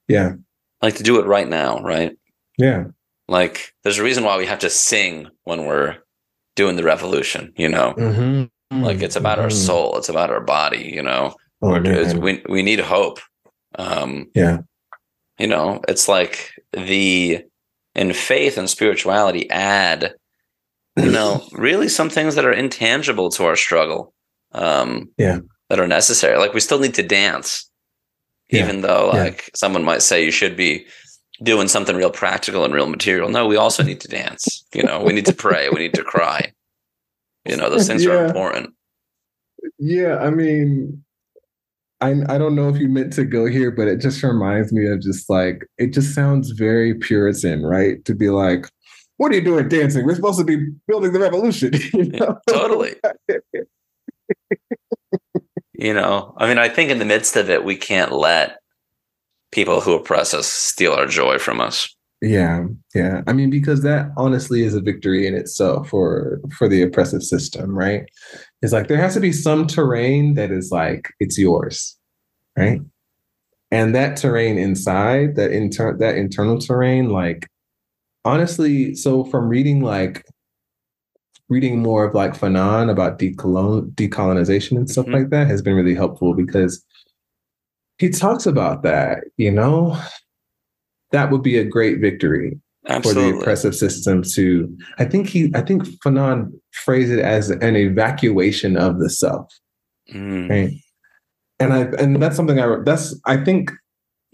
[0.07, 0.33] Yeah.
[0.81, 2.17] like to do it right now, right?
[2.57, 2.85] Yeah.
[3.27, 5.97] Like there's a reason why we have to sing when we're
[6.55, 7.93] doing the revolution, you know?
[7.97, 8.83] Mm-hmm.
[8.83, 11.33] Like it's about our soul, it's about our body, you know.
[11.61, 12.21] Oh, We're- it's- man.
[12.23, 13.19] we we need hope.
[13.75, 14.59] Um Yeah.
[15.39, 17.43] you know, it's like the
[17.95, 20.13] in faith and spirituality add
[21.05, 24.13] you know, really some things that are intangible to our struggle.
[24.53, 25.39] Um Yeah.
[25.69, 26.37] that are necessary.
[26.37, 27.69] Like we still need to dance.
[28.49, 28.63] Yeah.
[28.63, 29.23] Even though Yeah.
[29.23, 30.85] like someone might say you should be
[31.43, 33.29] doing something real practical and real material.
[33.29, 34.65] No, we also need to dance.
[34.73, 35.69] You know, we need to pray.
[35.69, 36.53] We need to cry.
[37.45, 38.11] You know, those things yeah.
[38.11, 38.73] are important.
[39.79, 41.03] Yeah, I mean,
[42.01, 44.85] I I don't know if you meant to go here, but it just reminds me
[44.87, 48.03] of just like it just sounds very Puritan, right?
[48.05, 48.67] To be like,
[49.21, 50.03] what are you doing dancing?
[50.03, 51.73] We're supposed to be building the revolution.
[51.93, 52.39] You know?
[52.49, 52.95] totally.
[55.73, 58.57] you know, I mean, I think in the midst of it, we can't let
[59.51, 61.95] people who oppress us steal our joy from us.
[62.21, 62.65] Yeah,
[62.95, 63.21] yeah.
[63.27, 67.77] I mean, because that honestly is a victory in itself for for the oppressive system,
[67.77, 68.05] right?
[68.63, 71.95] It's like there has to be some terrain that is like it's yours,
[72.57, 72.81] right?
[73.69, 77.47] And that terrain inside, that inter that internal terrain, like
[78.25, 80.25] honestly, so from reading like
[81.49, 85.15] reading more of like Fanon about decolon decolonization and stuff mm-hmm.
[85.15, 86.83] like that has been really helpful because
[87.97, 89.97] he talks about that, you know,
[91.11, 93.23] that would be a great victory Absolutely.
[93.23, 97.75] for the oppressive system to i think he i think fanon phrased it as an
[97.75, 99.47] evacuation of the self
[100.11, 100.49] mm.
[100.49, 100.73] right
[101.59, 103.71] and i and that's something i that's i think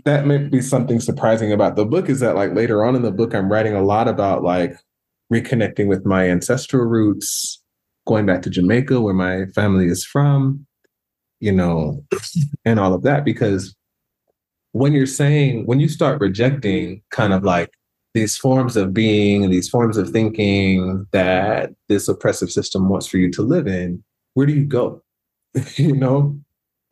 [0.06, 3.12] that may be something surprising about the book is that like later on in the
[3.12, 4.76] book i'm writing a lot about like
[5.34, 7.62] reconnecting with my ancestral roots
[8.06, 10.66] going back to jamaica where my family is from
[11.40, 12.04] you know
[12.66, 13.26] and all of that.
[13.26, 13.76] Because
[14.72, 17.72] when you're saying when you start rejecting kind of like
[18.14, 23.32] these forms of being these forms of thinking that this oppressive system wants for you
[23.32, 25.02] to live in where do you go?
[25.76, 26.40] You know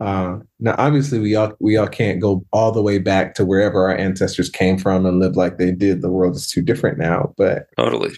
[0.00, 3.88] uh, now obviously we all we all can't go all the way back to wherever
[3.88, 7.32] our ancestors came from and live like they did the world is too different now
[7.36, 8.12] but totally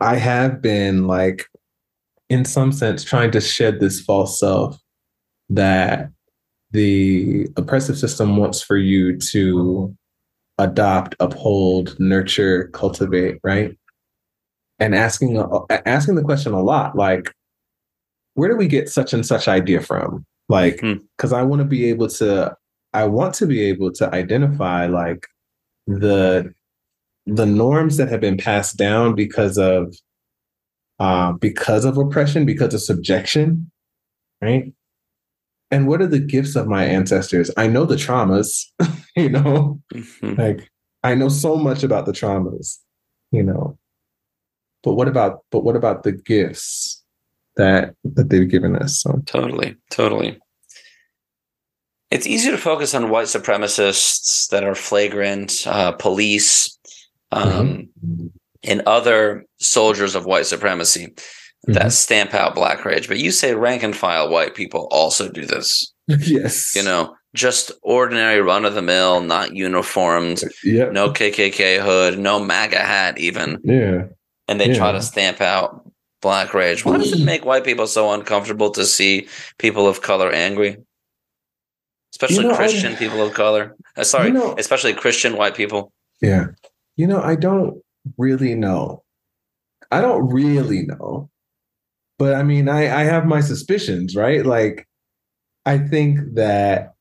[0.00, 1.46] i have been like
[2.28, 4.80] in some sense trying to shed this false self
[5.48, 6.10] that
[6.70, 9.94] the oppressive system wants for you to
[10.58, 13.76] adopt, uphold, nurture, cultivate, right?
[14.78, 15.42] And asking
[15.84, 17.34] asking the question a lot, like,
[18.34, 20.24] where do we get such and such idea from?
[20.50, 21.36] Like, because hmm.
[21.36, 22.56] I want to be able to,
[22.92, 25.26] I want to be able to identify like
[25.86, 26.52] the
[27.26, 29.94] the norms that have been passed down because of
[30.98, 33.70] uh, because of oppression, because of subjection,
[34.42, 34.72] right?
[35.70, 37.50] and what are the gifts of my ancestors?
[37.56, 38.64] I know the traumas,
[39.16, 40.34] you know, mm-hmm.
[40.40, 40.70] like
[41.02, 42.78] I know so much about the traumas,
[43.30, 43.78] you know.
[44.82, 46.99] But what about but what about the gifts
[47.56, 49.00] that that they've given us?
[49.02, 50.38] So totally, totally.
[52.10, 56.76] It's easy to focus on white supremacists that are flagrant, uh, police,
[57.30, 58.26] um, mm-hmm.
[58.64, 61.72] and other soldiers of white supremacy mm-hmm.
[61.72, 63.06] that stamp out black rage.
[63.06, 65.92] But you say rank and file white people also do this.
[66.08, 66.74] yes.
[66.74, 70.92] You know, just ordinary run of the mill, not uniformed, yep.
[70.92, 73.60] no KKK hood, no MAGA hat, even.
[73.62, 74.06] Yeah.
[74.48, 74.76] And they yeah.
[74.76, 75.88] try to stamp out
[76.20, 76.84] black rage.
[76.84, 80.76] Why does it make white people so uncomfortable to see people of color angry?
[82.12, 83.76] Especially you know, Christian I, people of color.
[83.96, 85.92] Uh, sorry, you know, especially Christian white people.
[86.20, 86.46] Yeah.
[86.96, 87.82] You know, I don't
[88.18, 89.02] really know.
[89.90, 91.30] I don't really know.
[92.18, 94.44] But I mean, I, I have my suspicions, right?
[94.44, 94.86] Like,
[95.64, 96.94] I think that,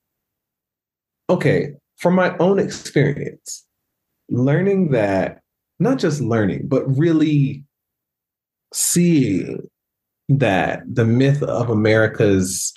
[1.29, 3.65] okay, from my own experience,
[4.29, 5.41] learning that,
[5.79, 7.65] not just learning, but really
[8.73, 9.67] seeing
[10.29, 12.73] that the myth of America's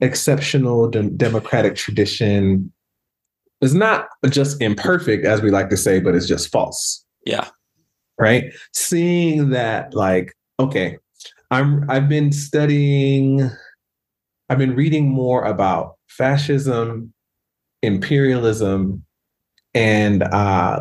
[0.00, 2.72] exceptional de- democratic tradition
[3.60, 7.04] is not just imperfect, as we like to say, but it's just false.
[7.24, 7.48] Yeah.
[8.18, 8.52] Right.
[8.72, 10.98] Seeing that, like, okay,
[11.50, 13.50] I'm I've been studying
[14.48, 17.14] I've been reading more about fascism,
[17.82, 19.02] imperialism,
[19.72, 20.80] and uh,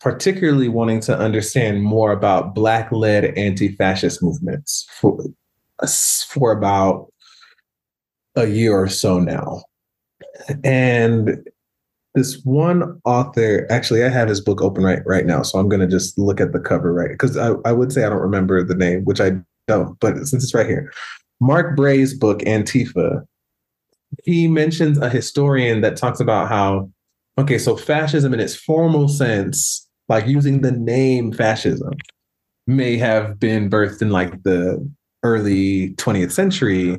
[0.00, 5.18] particularly wanting to understand more about Black-led anti-fascist movements for
[6.28, 7.12] for about
[8.36, 9.62] a year or so now.
[10.62, 11.38] And
[12.14, 15.80] this one author, actually, I have his book open right right now, so I'm going
[15.80, 18.62] to just look at the cover right because I, I would say I don't remember
[18.64, 19.32] the name, which I
[19.68, 20.92] don't, but since it's right here,
[21.40, 23.24] Mark Bray's book Antifa,
[24.24, 26.90] he mentions a historian that talks about how,
[27.38, 31.92] okay, so fascism in its formal sense, like using the name fascism,
[32.66, 34.86] may have been birthed in like the
[35.22, 36.98] early 20th century,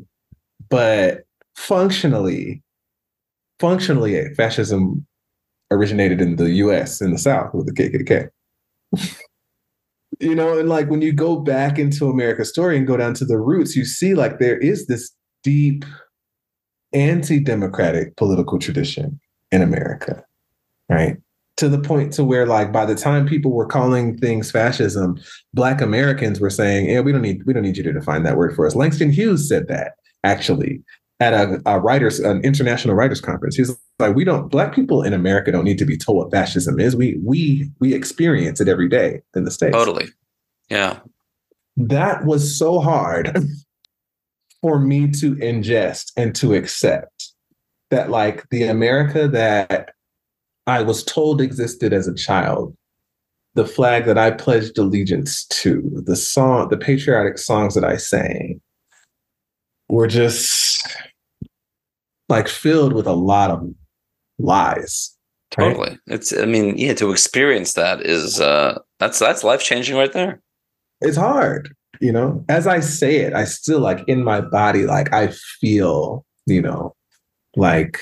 [0.70, 2.64] but functionally,
[3.60, 5.06] functionally, fascism
[5.72, 8.30] originated in the US in the South with the KKK.
[10.22, 13.26] you know, and like when you go back into America's story and go down to
[13.26, 15.12] the roots, you see like there is this
[15.44, 15.84] deep
[16.94, 19.20] anti democratic political tradition
[19.52, 20.24] in America,
[20.88, 21.18] right?
[21.62, 25.20] To the point to where like by the time people were calling things fascism,
[25.54, 28.36] black Americans were saying, yeah, we don't need we don't need you to define that
[28.36, 28.76] word for us.
[28.76, 29.92] Langston Hughes said that
[30.24, 30.82] actually
[31.20, 33.56] at a, a writers an international writers conference.
[33.56, 36.80] He's like, we don't black people in America don't need to be told what fascism
[36.80, 36.96] is.
[36.96, 39.76] We we we experience it every day in the States.
[39.78, 40.08] Totally.
[40.72, 41.00] Yeah.
[41.78, 43.38] That was so hard
[44.64, 47.30] for me to ingest and to accept
[47.92, 49.92] that like the America that
[50.68, 52.76] I was told existed as a child,
[53.56, 58.62] the flag that I pledged allegiance to, the song, the patriotic songs that I sang
[59.90, 60.88] were just
[62.30, 63.70] like filled with a lot of
[64.40, 65.16] lies.
[65.58, 65.76] right?
[65.76, 66.00] Totally.
[66.08, 70.42] It's I mean, yeah, to experience that is uh that's that's life changing right there.
[71.02, 72.46] It's hard, you know.
[72.48, 76.96] As I say it, I still like in my body, like I feel, you know,
[77.56, 78.00] like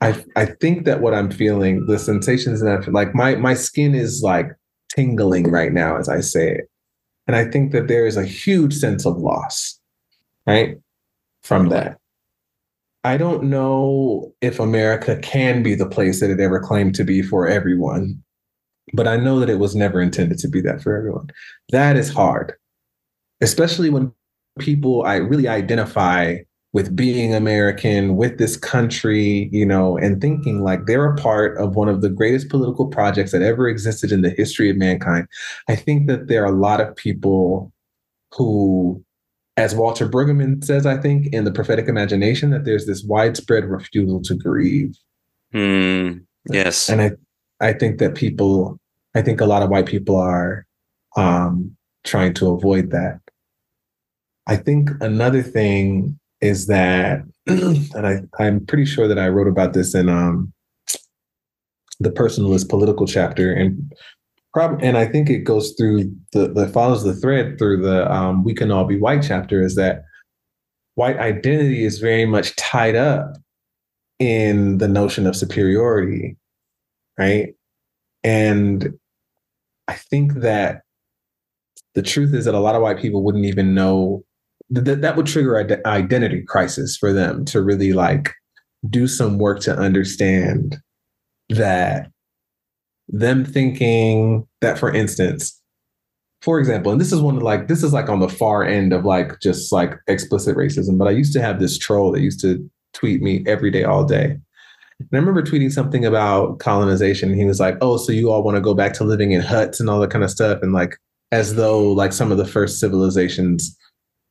[0.00, 3.54] I I think that what I'm feeling, the sensations that I feel, like my my
[3.54, 4.50] skin is like
[4.88, 6.70] tingling right now as I say it.
[7.26, 9.78] And I think that there is a huge sense of loss,
[10.46, 10.78] right?
[11.42, 11.98] From that.
[13.04, 17.22] I don't know if America can be the place that it ever claimed to be
[17.22, 18.22] for everyone,
[18.92, 21.28] but I know that it was never intended to be that for everyone.
[21.70, 22.52] That is hard,
[23.40, 24.12] especially when
[24.58, 26.38] people I really identify
[26.72, 31.74] with being American, with this country, you know, and thinking like they're a part of
[31.74, 35.26] one of the greatest political projects that ever existed in the history of mankind.
[35.68, 37.72] I think that there are a lot of people
[38.32, 39.04] who,
[39.56, 44.22] as Walter Brueggemann says, I think in the prophetic imagination, that there's this widespread refusal
[44.22, 44.96] to grieve.
[45.52, 46.88] Mm, yes.
[46.88, 47.10] And I,
[47.60, 48.78] I think that people,
[49.16, 50.64] I think a lot of white people are
[51.16, 53.18] um, trying to avoid that.
[54.46, 59.72] I think another thing is that, and I, I'm pretty sure that I wrote about
[59.72, 60.52] this in um,
[61.98, 63.92] the personal is political chapter, and
[64.54, 68.42] prob- and I think it goes through the that follows the thread through the um,
[68.42, 70.02] we can all be white chapter is that
[70.94, 73.34] white identity is very much tied up
[74.18, 76.36] in the notion of superiority,
[77.18, 77.54] right?
[78.22, 78.98] And
[79.88, 80.82] I think that
[81.94, 84.24] the truth is that a lot of white people wouldn't even know
[84.70, 88.32] that that would trigger an identity crisis for them to really like
[88.88, 90.78] do some work to understand
[91.50, 92.10] that
[93.08, 95.60] them thinking that for instance
[96.42, 98.92] for example and this is one of like this is like on the far end
[98.92, 102.40] of like just like explicit racism but i used to have this troll that used
[102.40, 104.24] to tweet me every day all day.
[104.24, 108.56] And i remember tweeting something about colonization he was like oh so you all want
[108.56, 110.96] to go back to living in huts and all that kind of stuff and like
[111.32, 113.76] as though like some of the first civilizations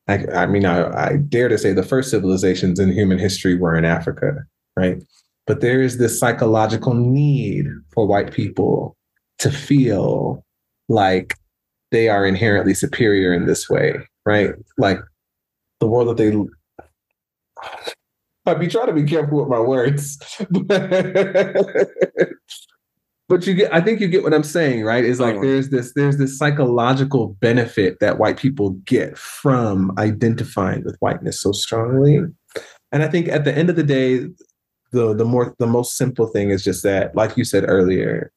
[0.09, 3.75] I, I mean, I, I dare to say the first civilizations in human history were
[3.75, 4.37] in Africa,
[4.75, 5.03] right?
[5.45, 8.97] But there is this psychological need for white people
[9.37, 10.43] to feel
[10.87, 11.35] like
[11.91, 14.55] they are inherently superior in this way, right?
[14.79, 14.97] Like
[15.79, 16.35] the world that they.
[18.47, 20.17] I'd be trying to be careful with my words.
[23.29, 25.05] but you get i think you get what i'm saying right?
[25.05, 25.45] Is like uh-huh.
[25.45, 31.53] there's this there's this psychological benefit that white people get from identifying with whiteness so
[31.53, 32.19] strongly.
[32.91, 34.25] And i think at the end of the day
[34.91, 38.33] the the more the most simple thing is just that like you said earlier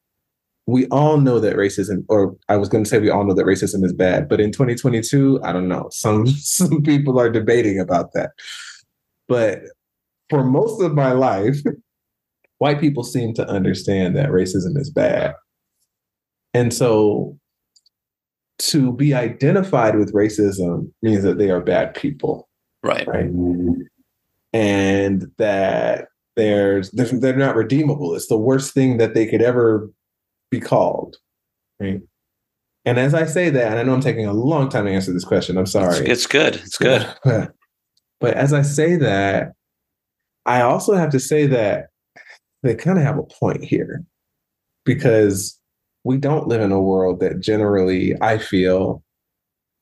[0.66, 3.47] we all know that racism or i was going to say we all know that
[3.47, 6.26] racism is bad but in 2022 i don't know some
[6.59, 8.30] some people are debating about that.
[9.28, 9.61] But
[10.28, 11.57] for most of my life
[12.63, 15.35] white people seem to understand that racism is bad.
[16.55, 17.37] And so
[18.61, 22.49] to be identified with racism means that they are bad people.
[22.85, 23.05] Right.
[23.09, 23.29] Right.
[24.53, 26.07] And that
[26.37, 28.15] there's they're not redeemable.
[28.15, 29.91] It's the worst thing that they could ever
[30.53, 31.17] be called.
[31.81, 32.01] Right.
[32.85, 35.13] And as I say that, and I know I'm taking a long time to answer
[35.13, 35.59] this question.
[35.59, 35.99] I'm sorry.
[35.99, 36.55] It's, it's good.
[36.55, 37.13] It's good.
[37.25, 39.53] but as I say that,
[40.47, 41.87] I also have to say that
[42.63, 44.05] they kind of have a point here
[44.85, 45.59] because
[46.05, 49.03] we don't live in a world that generally I feel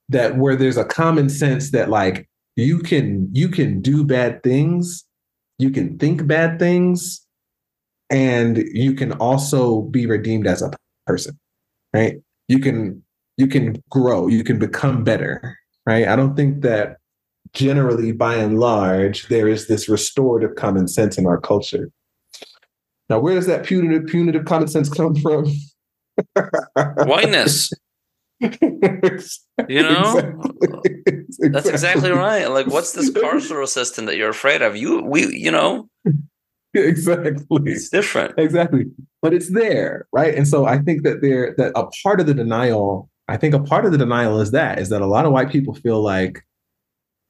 [0.08, 5.04] that where there's a common sense that like you can you can do bad things,
[5.58, 7.24] you can think bad things,
[8.10, 10.70] and you can also be redeemed as a
[11.06, 11.38] person,
[11.94, 12.16] right?
[12.48, 13.02] You can
[13.36, 15.56] you can grow, you can become better,
[15.86, 16.06] right?
[16.08, 16.96] I don't think that
[17.52, 21.90] generally by and large there is this restorative common sense in our culture
[23.10, 25.46] now, where does that punitive, punitive common sense come from?
[27.06, 27.70] Whiteness.
[28.40, 31.48] you know exactly.
[31.50, 35.50] that's exactly right like what's this carceral system that you're afraid of you we you
[35.50, 35.90] know
[36.74, 37.72] exactly.
[37.72, 38.38] It's different.
[38.38, 38.86] Exactly.
[39.22, 40.34] But it's there, right?
[40.34, 43.60] And so I think that there that a part of the denial, I think a
[43.60, 46.44] part of the denial is that is that a lot of white people feel like,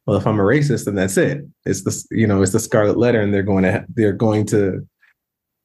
[0.07, 1.45] well, if I'm a racist, then that's it.
[1.65, 4.87] It's the you know, it's the scarlet letter, and they're going to they're going to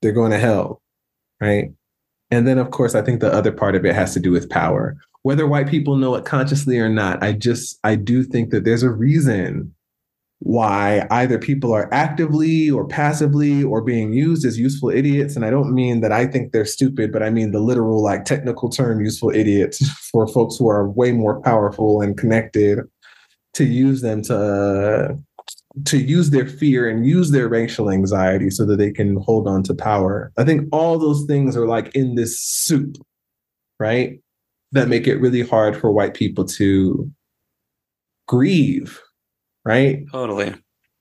[0.05, 0.83] they're going to hell,
[1.41, 1.71] right?
[2.29, 4.49] And then of course, I think the other part of it has to do with
[4.49, 4.95] power.
[5.23, 8.83] Whether white people know it consciously or not, I just I do think that there's
[8.83, 9.73] a reason
[10.39, 15.35] why either people are actively or passively or being used as useful idiots.
[15.35, 18.25] And I don't mean that I think they're stupid, but I mean the literal, like
[18.25, 22.79] technical term useful idiots for folks who are way more powerful and connected
[23.55, 24.37] to use them to.
[24.37, 25.15] Uh,
[25.85, 29.61] To use their fear and use their racial anxiety so that they can hold on
[29.63, 30.31] to power.
[30.37, 32.95] I think all those things are like in this soup,
[33.79, 34.19] right?
[34.71, 37.11] That make it really hard for white people to
[38.27, 39.01] grieve
[39.65, 40.05] right?
[40.11, 40.53] Totally.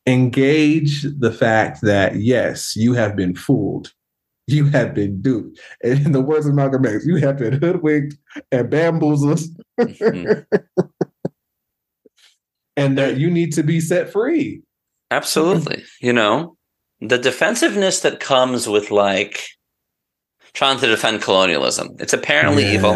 [0.06, 3.92] Engage the fact that, yes, you have been fooled.
[4.46, 5.58] You have been duped.
[5.82, 8.16] And in the words of Malcolm X, you have been hoodwinked
[8.50, 9.40] and bamboozled.
[9.80, 10.82] Mm-hmm.
[12.76, 14.62] and that you need to be set free.
[15.10, 15.84] Absolutely.
[16.00, 16.56] You know,
[17.00, 19.42] the defensiveness that comes with like
[20.54, 21.96] trying to defend colonialism.
[21.98, 22.94] It's apparently yes, evil.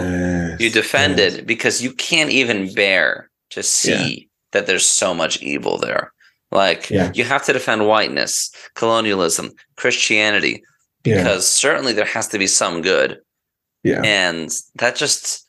[0.61, 1.35] You defend yes.
[1.35, 6.13] it because you can't even bear to see that there's so much evil there.
[6.51, 7.13] Like yeah.
[7.15, 10.63] you have to defend whiteness, colonialism, Christianity,
[11.03, 11.71] because yeah.
[11.71, 13.19] certainly there has to be some good.
[13.83, 14.03] Yeah.
[14.05, 15.47] And that just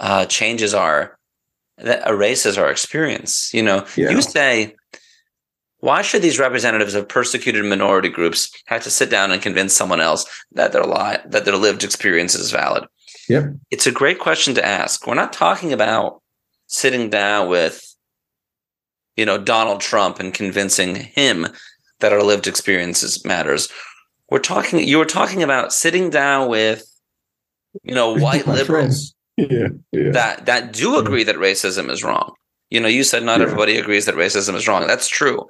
[0.00, 1.18] uh, changes our
[1.78, 3.52] that erases our experience.
[3.52, 4.10] You know, yeah.
[4.10, 4.74] you say,
[5.78, 10.00] why should these representatives of persecuted minority groups have to sit down and convince someone
[10.00, 12.84] else that their lie that their lived experience is valid?
[13.28, 13.54] Yep.
[13.70, 15.06] It's a great question to ask.
[15.06, 16.22] We're not talking about
[16.66, 17.92] sitting down with
[19.16, 21.46] you know, Donald Trump and convincing him
[22.00, 23.68] that our lived experiences matters.
[24.30, 26.84] We're talking you were talking about sitting down with,
[27.82, 30.10] you know, white liberals yeah, yeah.
[30.10, 32.34] that that do agree that racism is wrong.
[32.70, 33.46] You know, you said not yeah.
[33.46, 34.86] everybody agrees that racism is wrong.
[34.86, 35.46] That's true.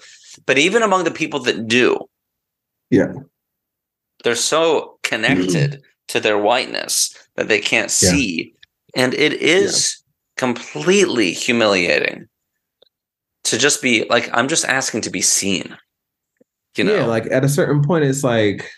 [0.47, 1.99] But even among the people that do,
[2.91, 3.12] yeah.
[4.24, 5.80] They're so connected mm-hmm.
[6.09, 8.55] to their whiteness that they can't see.
[8.95, 10.03] And it is
[10.37, 12.28] completely humiliating
[13.45, 15.76] to just be like i'm just asking to be seen
[16.76, 18.70] you know yeah like at a certain point it's like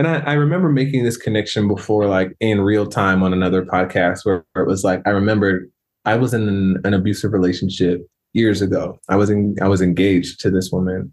[0.00, 4.20] and I, I remember making this connection before like in real time on another podcast
[4.24, 5.68] where, where it was like i remember
[6.06, 8.00] i was in an, an abusive relationship
[8.32, 11.12] years ago i was in i was engaged to this woman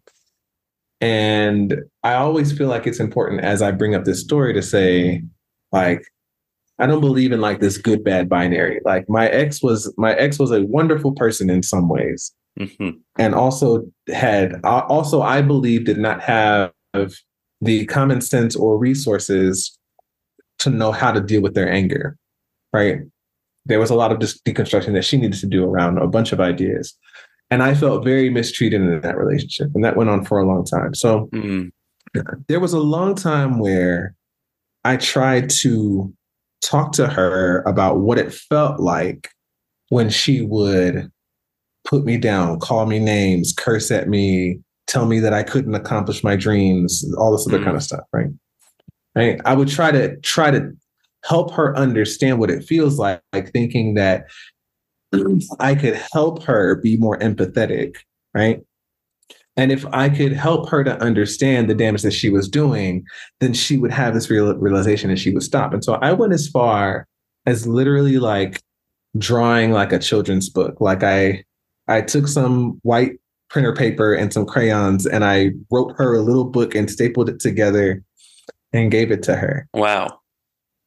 [1.02, 5.22] and i always feel like it's important as i bring up this story to say
[5.74, 6.04] like
[6.80, 8.82] I don't believe in like this good bad binary.
[8.86, 12.32] Like my ex was my ex was a wonderful person in some ways.
[12.60, 12.90] Mm-hmm.
[13.18, 13.84] And also
[14.14, 16.72] had also I believe did not have
[17.62, 19.78] the common sense or resources
[20.60, 22.18] to know how to deal with their anger.
[22.74, 23.00] Right.
[23.66, 26.32] There was a lot of just deconstruction that she needed to do around a bunch
[26.32, 26.94] of ideas.
[27.50, 29.70] And I felt very mistreated in that relationship.
[29.74, 30.94] And that went on for a long time.
[30.94, 31.68] So mm-hmm.
[32.48, 34.16] there was a long time where
[34.84, 36.14] I tried to
[36.62, 39.30] talk to her about what it felt like
[39.90, 41.10] when she would
[41.86, 46.24] put me down, call me names, curse at me, tell me that I couldn't accomplish
[46.24, 47.66] my dreams, all this other mm.
[47.66, 48.28] kind of stuff, right?
[49.16, 49.40] Right.
[49.46, 50.72] I would try to try to
[51.26, 54.28] help her understand what it feels like, like thinking that
[55.60, 57.96] I could help her be more empathetic,
[58.34, 58.62] right?
[59.56, 63.04] And if I could help her to understand the damage that she was doing,
[63.40, 65.74] then she would have this real realization and she would stop.
[65.74, 67.08] And so I went as far
[67.48, 68.62] as literally like
[69.18, 70.80] drawing like a children's book.
[70.80, 71.44] Like I
[71.88, 73.20] I took some white
[73.50, 77.40] printer paper and some crayons and I wrote her a little book and stapled it
[77.40, 78.04] together
[78.74, 79.68] and gave it to her.
[79.74, 80.20] Wow.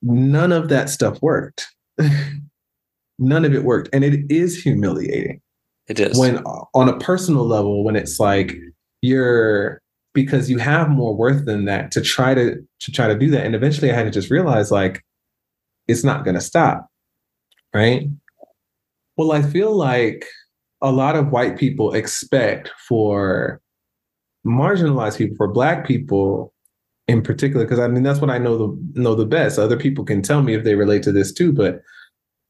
[0.02, 1.66] None of that stuff worked.
[3.18, 3.88] None of it worked.
[3.92, 5.40] And it is humiliating.
[5.88, 6.18] It is.
[6.18, 8.56] When on a personal level, when it's like
[9.02, 9.82] you're
[10.12, 13.44] because you have more worth than that to try to to try to do that.
[13.44, 15.02] And eventually I had to just realize like
[15.88, 16.86] it's not gonna stop.
[17.74, 18.08] Right.
[19.16, 20.26] Well, I feel like
[20.82, 23.60] a lot of white people expect for
[24.46, 26.54] marginalized people, for black people
[27.08, 29.58] in particular, because I mean that's what I know the know the best.
[29.58, 31.82] Other people can tell me if they relate to this too, but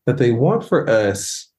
[0.07, 1.51] that they want for us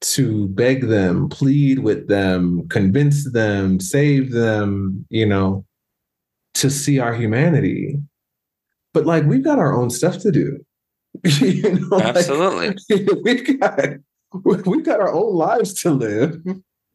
[0.00, 5.64] to beg them, plead with them, convince them, save them, you know,
[6.54, 7.98] to see our humanity.
[8.92, 10.64] But like we've got our own stuff to do.
[11.24, 12.76] you know, Absolutely.
[12.88, 13.80] Like, we've got
[14.44, 16.42] we've got our own lives to live.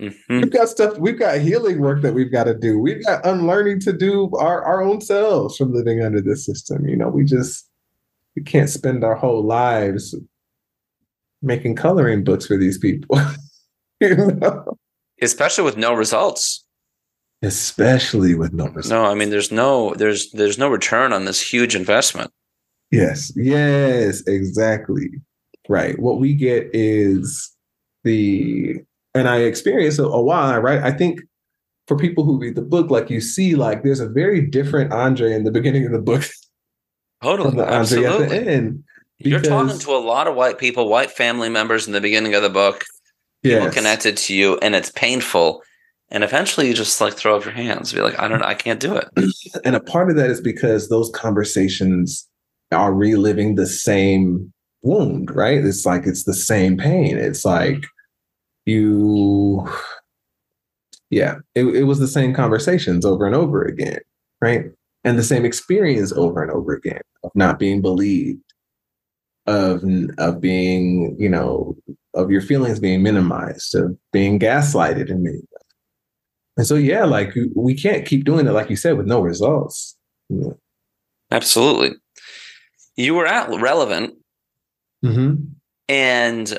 [0.01, 0.13] Mhm.
[0.29, 2.77] We've got stuff, we've got healing work that we've got to do.
[2.77, 6.87] We've got unlearning to do our, our own selves from living under this system.
[6.87, 7.69] You know, we just
[8.35, 10.13] we can't spend our whole lives
[11.41, 13.19] making coloring books for these people.
[14.01, 14.77] you know?
[15.21, 16.65] Especially with no results.
[17.41, 18.89] Especially with no results.
[18.89, 22.31] No, I mean there's no there's there's no return on this huge investment.
[22.91, 25.09] Yes, yes, exactly.
[25.67, 25.97] Right.
[25.99, 27.51] What we get is
[28.03, 28.81] the,
[29.13, 30.79] and I experienced a, a while, right?
[30.81, 31.21] I think
[31.87, 35.33] for people who read the book, like you see, like there's a very different Andre
[35.33, 36.23] in the beginning of the book
[37.21, 37.55] from Totally.
[37.55, 38.47] the Andre at the Absolutely.
[38.47, 38.83] end.
[39.19, 42.43] You're talking to a lot of white people, white family members in the beginning of
[42.43, 42.83] the book,
[43.43, 43.73] people Yes.
[43.73, 45.63] connected to you, and it's painful.
[46.09, 48.53] And eventually you just like throw up your hands, be like, I don't know, I
[48.53, 49.07] can't do it.
[49.63, 52.27] And a part of that is because those conversations
[52.71, 54.53] are reliving the same
[54.85, 55.63] wound, right?
[55.63, 57.17] It's like it's the same pain.
[57.17, 57.85] It's like
[58.65, 59.67] you,
[61.09, 63.99] yeah, it, it was the same conversations over and over again,
[64.41, 64.65] right?
[65.03, 68.41] And the same experience over and over again of not being believed,
[69.45, 69.83] of
[70.17, 71.75] of being, you know,
[72.13, 75.65] of your feelings being minimized, of being gaslighted in many ways.
[76.57, 79.97] And so, yeah, like we can't keep doing it, like you said, with no results.
[80.29, 80.53] Yeah.
[81.31, 81.95] Absolutely.
[82.95, 84.15] You were at relevant
[85.05, 85.43] Mm-hmm.
[85.89, 86.57] and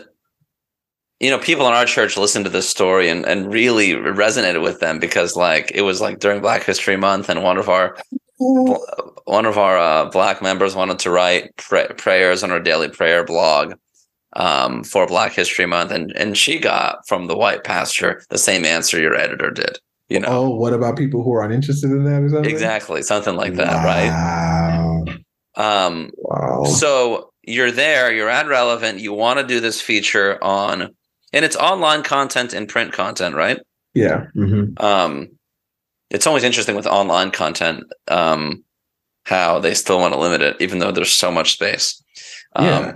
[1.20, 4.80] you know people in our church listened to this story and, and really resonated with
[4.80, 7.96] them because like it was like during black history month and one of our
[9.24, 13.24] one of our uh, black members wanted to write pray- prayers on our daily prayer
[13.24, 13.74] blog
[14.34, 18.64] um, for black history month and and she got from the white pastor the same
[18.66, 19.78] answer your editor did
[20.08, 22.50] you know Oh, what about people who are uninterested in that or something?
[22.50, 25.18] exactly something like that right right?
[25.56, 26.64] um Wow.
[26.64, 30.94] So you're there, you're ad Relevant, you want to do this feature on,
[31.32, 33.60] and it's online content and print content, right?
[33.94, 34.26] yeah.
[34.36, 34.78] mhm.
[34.82, 35.28] Um,
[36.10, 38.62] it's always interesting with online content um,
[39.24, 42.02] how they still want to limit it, even though there's so much space.
[42.54, 42.92] Um, Yeah.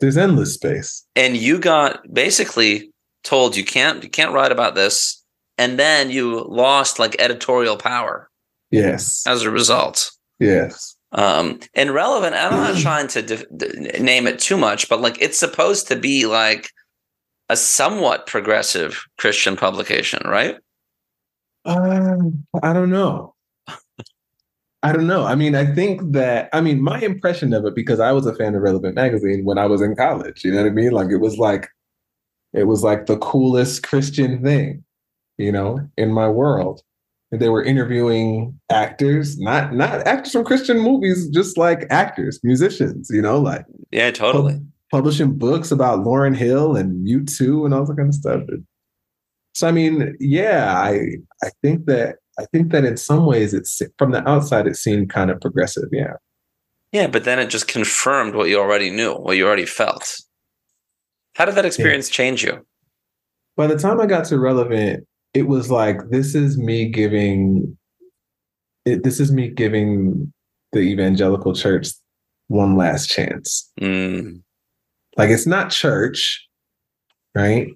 [0.00, 1.06] There's endless space.
[1.16, 2.90] And you got basically
[3.22, 5.22] told you can't you can't write about this,
[5.56, 8.28] and then you lost like editorial power
[8.70, 9.24] Yes.
[9.26, 10.10] as a result.
[10.40, 10.93] Yes.
[11.14, 13.68] Um and relevant i'm not trying to def- d-
[14.00, 16.70] name it too much but like it's supposed to be like
[17.48, 20.56] a somewhat progressive christian publication right
[21.66, 23.34] Um, I don't know.
[24.82, 25.24] I don't know.
[25.24, 28.34] I mean, I think that I mean my impression of it because I was a
[28.34, 30.44] fan of Relevant magazine when I was in college.
[30.44, 30.90] You know what I mean?
[30.92, 31.70] Like it was like
[32.52, 34.84] it was like the coolest Christian thing,
[35.38, 36.82] you know, in my world.
[37.38, 43.22] They were interviewing actors, not not actors from Christian movies, just like actors, musicians, you
[43.22, 47.96] know, like yeah totally pub- publishing books about Lauryn Hill and U2 and all that
[47.96, 48.42] kind of stuff.
[49.54, 53.80] So I mean, yeah, I I think that I think that in some ways it's
[53.98, 55.88] from the outside it seemed kind of progressive.
[55.92, 56.14] Yeah.
[56.92, 60.16] yeah but then it just confirmed what you already knew what you already felt
[61.34, 62.64] how did that experience change you
[63.56, 67.76] By the time I got to relevant, it was like this is me giving
[68.84, 70.32] it, this is me giving
[70.72, 71.88] the evangelical church
[72.48, 73.70] one last chance.
[73.80, 74.40] mm,
[75.16, 76.46] Like it's not church,
[77.34, 77.68] right?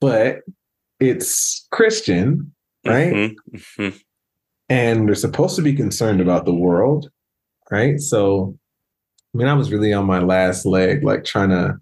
[0.00, 0.40] But
[1.00, 2.52] it's Christian,
[2.86, 3.12] right?
[3.12, 3.36] mhm,
[3.76, 4.00] mhm.
[4.68, 7.10] and we're supposed to be concerned about the world,
[7.70, 8.00] right?
[8.00, 8.56] So,
[9.34, 11.78] I mean, I was really on my last leg, like trying to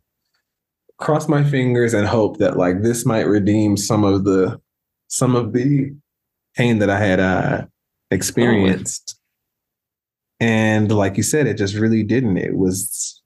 [0.99, 4.59] cross my fingers and hope that like this might redeem some of the
[5.09, 5.93] some of the
[6.57, 7.67] pain that I had uh,
[8.11, 9.19] experienced.
[10.41, 12.37] And like you said, it just really didn't.
[12.37, 13.23] It was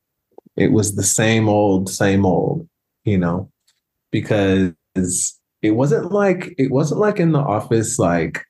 [0.56, 2.68] it was the same old, same old,
[3.04, 3.50] you know,
[4.10, 4.72] because
[5.62, 8.44] it wasn't like it wasn't like in the office like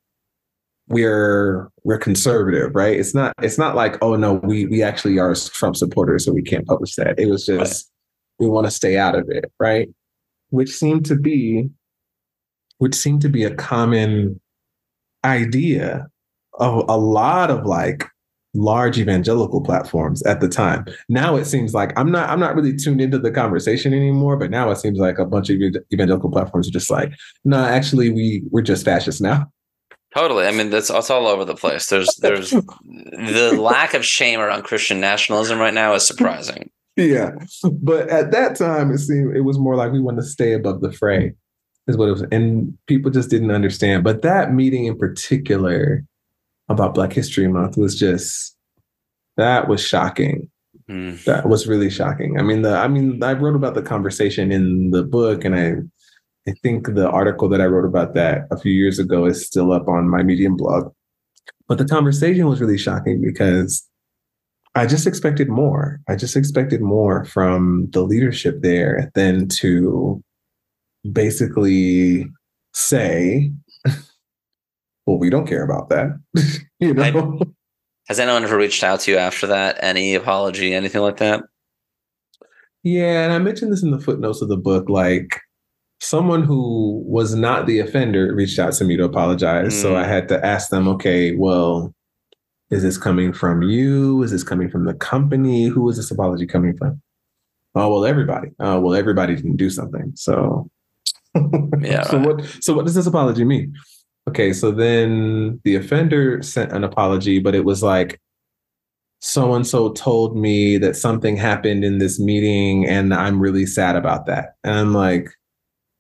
[0.89, 2.99] we're we're conservative, right?
[2.99, 6.43] It's not it's not like oh no, we we actually are Trump supporters, so we
[6.43, 7.19] can't publish that.
[7.19, 7.91] It was just
[8.39, 9.89] we want to stay out of it, right?
[10.51, 11.71] Which seemed to be
[12.81, 14.41] which seemed to be a common
[15.25, 16.09] idea
[16.55, 18.07] of a lot of like
[18.55, 20.85] large evangelical platforms at the time.
[21.09, 24.51] Now it seems like I'm not I'm not really tuned into the conversation anymore, but
[24.51, 25.61] now it seems like a bunch of
[25.93, 27.13] evangelical platforms are just like,
[27.45, 29.47] no, actually we we're just fascists now.
[30.15, 34.41] totally i mean that's it's all over the place there's there's the lack of shame
[34.41, 37.33] around christian nationalism right now is surprising yeah.
[37.73, 40.81] But at that time, it seemed it was more like we want to stay above
[40.81, 41.35] the fray,
[41.87, 42.25] is what it was.
[42.31, 44.05] And people just didn't understand.
[44.05, 46.05] But that meeting in particular
[46.69, 48.57] about Black History Month was just
[49.37, 50.51] that was shocking.
[50.89, 51.23] Mm.
[51.25, 52.39] That was really shocking.
[52.39, 55.75] I mean, the I mean, I wrote about the conversation in the book, and I
[56.49, 59.73] I think the article that I wrote about that a few years ago is still
[59.73, 60.93] up on my Medium blog.
[61.69, 63.87] But the conversation was really shocking because
[64.75, 66.01] I just expected more.
[66.09, 70.23] I just expected more from the leadership there than to
[71.11, 72.27] basically
[72.73, 73.53] say,
[75.07, 76.19] well, we don't care about that.
[76.79, 77.39] you know?
[77.41, 77.45] I,
[78.09, 79.79] has anyone ever reached out to you after that?
[79.81, 81.45] Any apology, anything like that?
[82.83, 84.89] Yeah, and I mentioned this in the footnotes of the book.
[84.89, 85.41] Like,
[86.01, 89.75] someone who was not the offender reached out to me to apologize.
[89.75, 89.83] Mm.
[89.83, 90.09] So I mm.
[90.09, 91.95] had to ask them, okay, well,
[92.71, 94.23] is this coming from you?
[94.23, 95.67] Is this coming from the company?
[95.67, 97.01] Who is this apology coming from?
[97.75, 98.49] Oh well, everybody.
[98.59, 100.13] Oh well, everybody didn't do something.
[100.15, 100.71] So
[101.81, 102.03] yeah.
[102.11, 102.45] so what?
[102.61, 103.75] So what does this apology mean?
[104.29, 108.21] Okay, so then the offender sent an apology, but it was like
[109.21, 113.97] so and so told me that something happened in this meeting, and I'm really sad
[113.97, 114.55] about that.
[114.65, 115.29] And I'm like,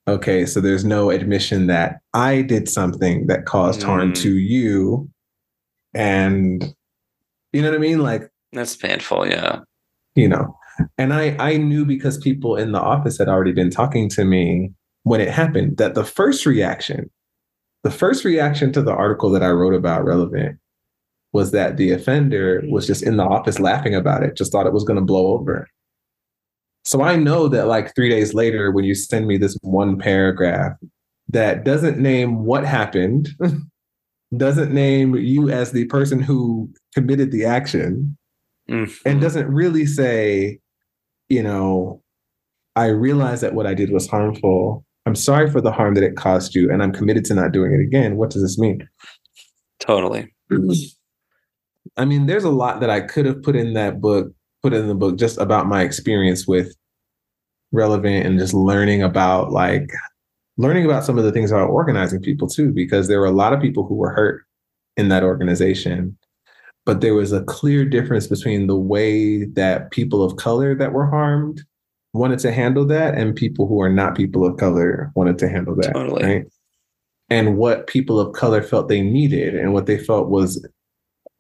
[0.08, 3.84] okay, so there's no admission that I did something that caused mm.
[3.84, 5.08] harm to you.
[5.94, 6.74] And
[7.52, 7.98] you know what I mean?
[7.98, 9.60] Like that's painful, yeah.
[10.14, 10.56] You know.
[10.96, 14.72] And I I knew because people in the office had already been talking to me
[15.04, 17.10] when it happened that the first reaction,
[17.82, 20.58] the first reaction to the article that I wrote about relevant
[21.32, 24.72] was that the offender was just in the office laughing about it, just thought it
[24.72, 25.68] was going to blow over.
[26.84, 30.72] So I know that like three days later, when you send me this one paragraph
[31.28, 33.28] that doesn't name what happened,
[34.36, 38.16] doesn't name you as the person who committed the action,
[38.68, 39.08] mm-hmm.
[39.08, 40.58] and doesn't really say,
[41.28, 42.02] you know,
[42.76, 44.84] I realize that what I did was harmful.
[45.06, 47.72] I'm sorry for the harm that it caused you, and I'm committed to not doing
[47.72, 48.16] it again.
[48.16, 48.86] What does this mean?
[49.78, 50.32] Totally.
[51.96, 54.32] I mean, there's a lot that I could have put in that book
[54.62, 56.76] put in the book just about my experience with
[57.72, 59.90] relevant and just learning about like
[60.56, 63.52] learning about some of the things about organizing people too because there were a lot
[63.52, 64.44] of people who were hurt
[64.96, 66.16] in that organization
[66.84, 71.06] but there was a clear difference between the way that people of color that were
[71.06, 71.62] harmed
[72.12, 75.76] wanted to handle that and people who are not people of color wanted to handle
[75.76, 76.24] that totally.
[76.24, 76.44] right
[77.28, 80.66] and what people of color felt they needed and what they felt was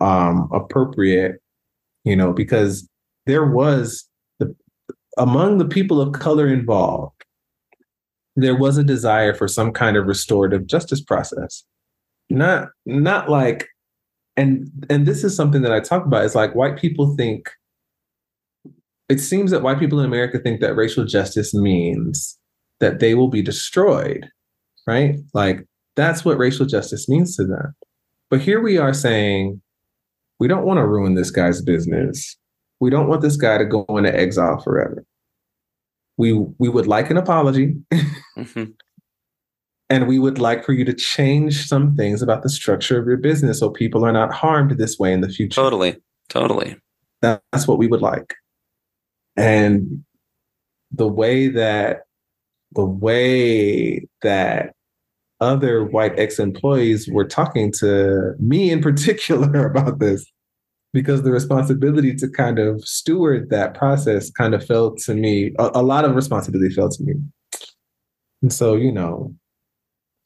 [0.00, 1.42] um, appropriate
[2.04, 2.88] you know because
[3.26, 4.08] there was
[4.38, 4.54] the,
[5.18, 7.24] among the people of color involved,
[8.36, 11.64] there was a desire for some kind of restorative justice process.
[12.28, 13.68] Not not like
[14.36, 17.50] and and this is something that I talk about It's like white people think
[19.10, 22.38] it seems that white people in America think that racial justice means
[22.78, 24.28] that they will be destroyed,
[24.86, 25.16] right?
[25.34, 27.74] Like that's what racial justice means to them.
[28.30, 29.60] But here we are saying,
[30.38, 32.38] we don't want to ruin this guy's business
[32.80, 35.04] we don't want this guy to go into exile forever.
[36.16, 37.76] We we would like an apology.
[37.92, 38.64] mm-hmm.
[39.92, 43.16] And we would like for you to change some things about the structure of your
[43.16, 45.60] business so people are not harmed this way in the future.
[45.60, 45.96] Totally.
[46.28, 46.76] Totally.
[47.22, 48.36] That's what we would like.
[49.36, 50.04] And
[50.92, 52.02] the way that
[52.72, 54.74] the way that
[55.40, 60.24] other white ex-employees were talking to me in particular about this
[60.92, 65.52] because the responsibility to kind of steward that process kind of fell to me.
[65.58, 67.14] A, a, lot of responsibility fell to me.
[68.42, 69.34] And so, you know,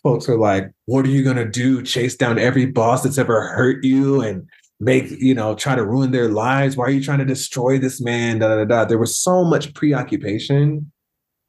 [0.03, 1.83] folks are like, what are you going to do?
[1.83, 4.49] Chase down every boss that's ever hurt you and
[4.81, 6.77] make, you know, try to ruin their lives?
[6.77, 8.39] Why are you trying to destroy this man?
[8.41, 8.85] Da, da, da.
[8.85, 10.91] There was so much preoccupation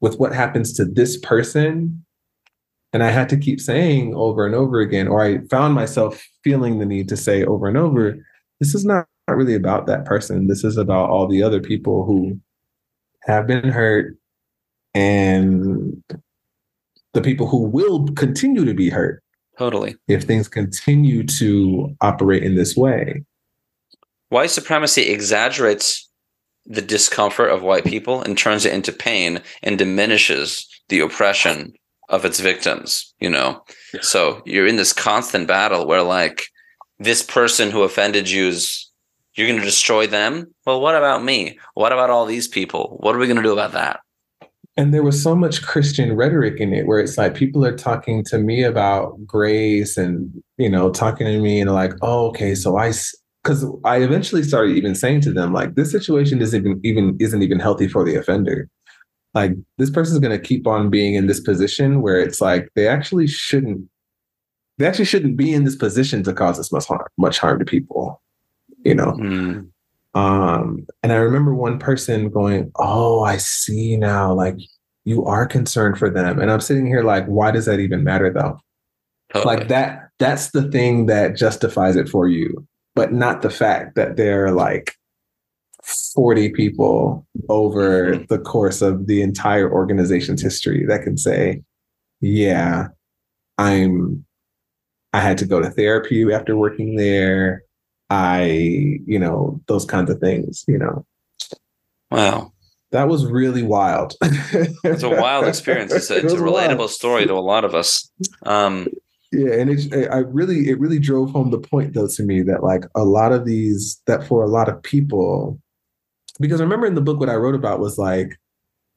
[0.00, 2.04] with what happens to this person.
[2.92, 6.78] And I had to keep saying over and over again, or I found myself feeling
[6.78, 8.16] the need to say over and over,
[8.60, 10.46] this is not really about that person.
[10.46, 12.40] This is about all the other people who
[13.24, 14.16] have been hurt
[14.94, 16.02] and
[17.12, 19.22] the people who will continue to be hurt.
[19.58, 19.96] Totally.
[20.08, 23.24] If things continue to operate in this way.
[24.28, 26.08] White supremacy exaggerates
[26.66, 31.72] the discomfort of white people and turns it into pain and diminishes the oppression
[32.08, 33.62] of its victims, you know?
[33.94, 34.00] Yeah.
[34.02, 36.48] So you're in this constant battle where like
[36.98, 38.90] this person who offended you is
[39.34, 40.54] you're going to destroy them.
[40.64, 41.58] Well, what about me?
[41.74, 42.96] What about all these people?
[43.00, 44.00] What are we going to do about that?
[44.76, 48.22] And there was so much Christian rhetoric in it where it's like people are talking
[48.24, 52.76] to me about grace and, you know, talking to me and like, oh, okay, so
[52.76, 52.92] I,
[53.42, 57.42] because I eventually started even saying to them, like, this situation isn't even, even isn't
[57.42, 58.68] even healthy for the offender.
[59.32, 62.86] Like, this person's going to keep on being in this position where it's like they
[62.86, 63.88] actually shouldn't
[64.78, 67.64] they actually shouldn't be in this position to cause this much harm, much harm to
[67.64, 68.20] people,
[68.84, 69.12] you know.
[69.12, 69.70] Mm.
[70.16, 74.32] Um, and I remember one person going, "Oh, I see now.
[74.34, 74.56] Like
[75.04, 76.40] you are concerned for them.
[76.40, 78.58] And I'm sitting here like, why does that even matter though?
[79.32, 79.54] Totally.
[79.56, 84.16] Like that, that's the thing that justifies it for you, but not the fact that
[84.16, 84.94] there are like
[85.84, 88.28] 40 people over Mhm.
[88.28, 91.62] the course of the entire organization's history that can say,
[92.20, 92.88] yeah,
[93.58, 94.24] I'm
[95.12, 97.62] I had to go to therapy after working there.
[98.10, 98.44] I,
[99.06, 101.04] you know, those kinds of things, you know.
[102.10, 102.52] Wow.
[102.92, 104.14] That was really wild.
[104.84, 105.92] It's a wild experience.
[105.92, 108.10] It's a, it's a relatable story to a lot of us.
[108.44, 108.86] Um,
[109.32, 112.62] Yeah, and it I really it really drove home the point though to me that
[112.62, 115.60] like a lot of these that for a lot of people
[116.38, 118.38] because I remember in the book what I wrote about was like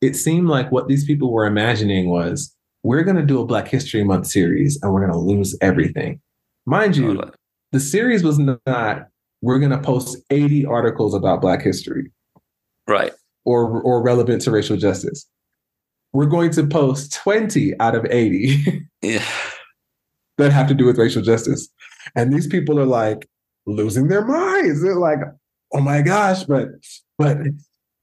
[0.02, 3.68] it seemed like what these people were imagining was we're going to do a Black
[3.68, 6.22] History Month series and we're going to lose everything.
[6.66, 7.22] Mind you.
[7.72, 9.08] The series was not
[9.42, 12.12] we're going to post 80 articles about Black history
[12.88, 13.14] Right.
[13.46, 15.26] or or relevant to racial justice.
[16.12, 19.24] We're going to post 20 out of 80 Yeah.
[20.38, 21.70] that have to do with racial justice.
[22.16, 23.30] And these people are like
[23.66, 24.82] losing their minds.
[24.82, 25.20] They're like,
[25.74, 26.70] oh my gosh, but
[27.18, 27.38] but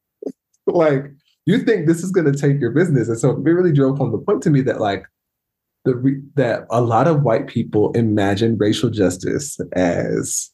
[0.66, 1.04] like
[1.44, 3.08] you think this is going to take your business.
[3.08, 5.04] And so it really drove home the point to me that like
[5.86, 10.50] the re- that a lot of white people imagine racial justice as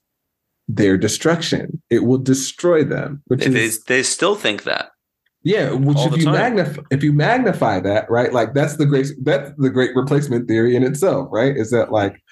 [0.69, 1.83] their destruction.
[1.91, 4.91] It will destroy them, which They, is they, they still think that.
[5.43, 6.35] yeah, which All if you time.
[6.35, 8.33] magnify if you magnify that, right?
[8.33, 11.57] Like that's the great that's the great replacement theory in itself, right?
[11.57, 12.23] Is that like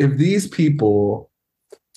[0.00, 1.30] if these people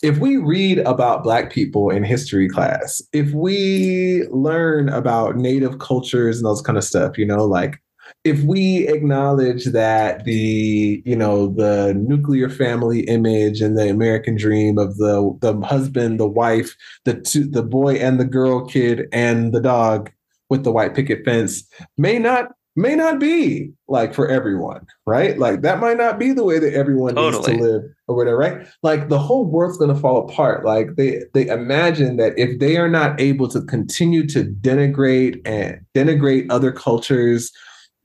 [0.01, 6.37] if we read about black people in history class, if we learn about native cultures
[6.37, 7.81] and those kind of stuff, you know, like
[8.23, 14.77] if we acknowledge that the you know the nuclear family image and the American dream
[14.77, 19.53] of the the husband, the wife, the two, the boy and the girl kid and
[19.53, 20.11] the dog
[20.49, 21.63] with the white picket fence
[21.97, 25.37] may not may not be like for everyone, right?
[25.37, 27.53] Like that might not be the way that everyone Totally.
[27.53, 28.67] needs to live or whatever, right?
[28.83, 30.65] Like the whole world's going to fall apart.
[30.65, 35.79] Like they they imagine that if they are not able to continue to denigrate and
[35.95, 37.51] denigrate other cultures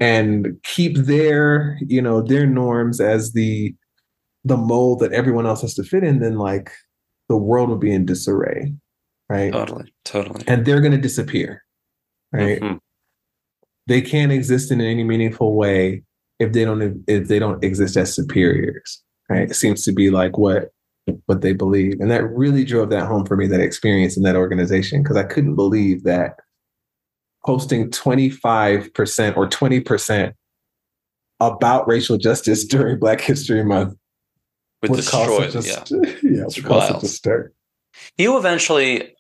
[0.01, 3.75] and keep their, you know, their norms as the
[4.45, 6.71] the mold that everyone else has to fit in, then like
[7.29, 8.73] the world will be in disarray,
[9.31, 9.53] right?
[9.53, 9.93] Totally.
[10.05, 10.45] Totally.
[10.47, 11.63] And they're going to disappear,
[12.33, 12.61] right?
[12.61, 12.79] Mhm.
[13.87, 16.03] they can't exist in any meaningful way
[16.39, 20.37] if they don't if they don't exist as superiors right it seems to be like
[20.39, 20.71] what
[21.27, 24.37] what they believe and that really drove that home for me that experience in that
[24.37, 26.37] organization because i couldn't believe that
[27.47, 30.33] posting 25% or 20%
[31.41, 33.95] about racial justice during black history month
[34.83, 35.61] Would would cause destroy.
[35.61, 36.01] such Yeah.
[36.23, 37.53] yeah It's would cause such a stir
[38.19, 39.15] You eventually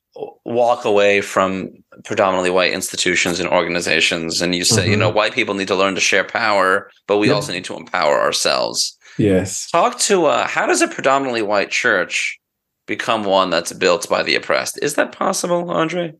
[0.44, 1.70] walk away from
[2.04, 5.00] predominantly white institutions and organizations, and you say, you Mhm.
[5.00, 8.20] know, white people need to learn to share power, but we also need to empower
[8.20, 8.96] ourselves.
[9.18, 12.38] yes Talk to uh, how does a predominantly white church
[12.86, 14.78] become one that's built by the oppressed?
[14.82, 16.14] Is that possible, Andre?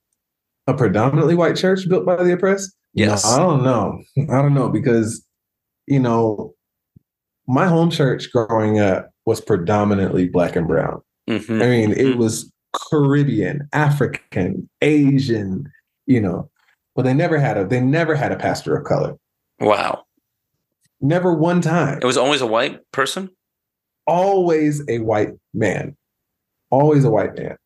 [0.67, 2.73] A predominantly white church built by the oppressed?
[2.95, 3.25] Yes.
[3.25, 4.03] No, I don't know.
[4.35, 5.25] I don't know because,
[5.87, 6.55] you know,
[7.47, 11.01] my home church growing up was predominantly black and brown.
[11.29, 11.63] Mhm.
[11.63, 12.17] I mean, it Mhm.
[12.19, 12.51] was
[12.91, 15.71] Caribbean, African, Asian,
[16.07, 16.51] you know,
[16.95, 19.15] but they never had a they never had a pastor of color.
[19.61, 20.05] Wow.
[21.01, 21.99] Never one time.
[22.03, 23.31] It was always a white person?
[24.07, 25.97] always a white man.
[26.71, 27.57] Always a white man.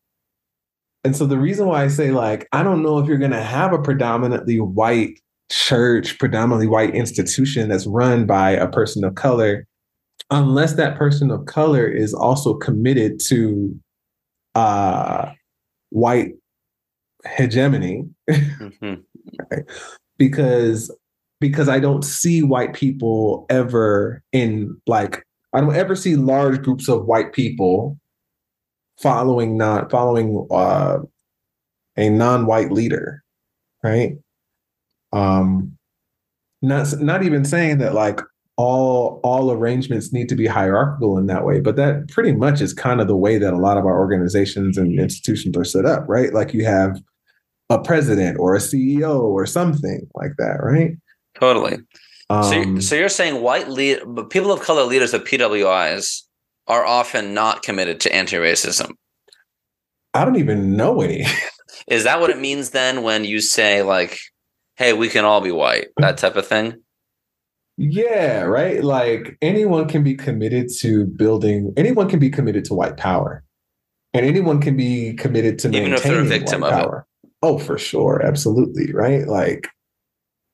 [1.09, 3.41] And so the reason why I say, like, I don't know if you're going to
[3.41, 5.19] have a predominantly white
[5.51, 9.65] church, predominantly white institution that's run by a person of color,
[10.29, 13.75] unless that person of color is also committed to
[14.53, 15.31] uh,
[15.89, 16.33] white
[17.25, 19.01] hegemony, Mhm.
[20.19, 20.95] because
[21.39, 26.87] because I don't see white people ever in like I don't ever see large groups
[26.87, 27.97] of white people
[29.01, 30.99] following not following uh,
[31.97, 33.23] a non-white leader,
[33.83, 34.13] right?
[35.11, 35.77] Um,
[36.61, 38.19] not not even saying that like
[38.57, 42.73] all all arrangements need to be hierarchical in that way, but that pretty much is
[42.73, 46.03] kind of the way that a lot of our organizations and institutions are set up,
[46.07, 46.33] right?
[46.33, 47.01] Like you have
[47.69, 50.91] a president or a CEO or something like that, right?
[51.39, 51.77] Totally.
[52.29, 56.23] so, you- Um, so you're saying white lead, but people of color leaders of PWIs
[56.69, 58.91] are often not committed to anti-racism.
[60.13, 61.25] I don't even know any.
[61.87, 64.17] Is that what it means then when you say like,
[64.75, 66.81] "Hey, we can all be white," that type of thing?
[67.77, 68.83] Yeah, right.
[68.83, 71.73] Like anyone can be committed to building.
[71.77, 73.43] Anyone can be committed to white power,
[74.13, 76.81] and anyone can be committed to Even if they're a maintaining victim white of it.
[76.83, 77.07] power.
[77.41, 79.27] Oh, for sure, absolutely, right.
[79.27, 79.69] Like,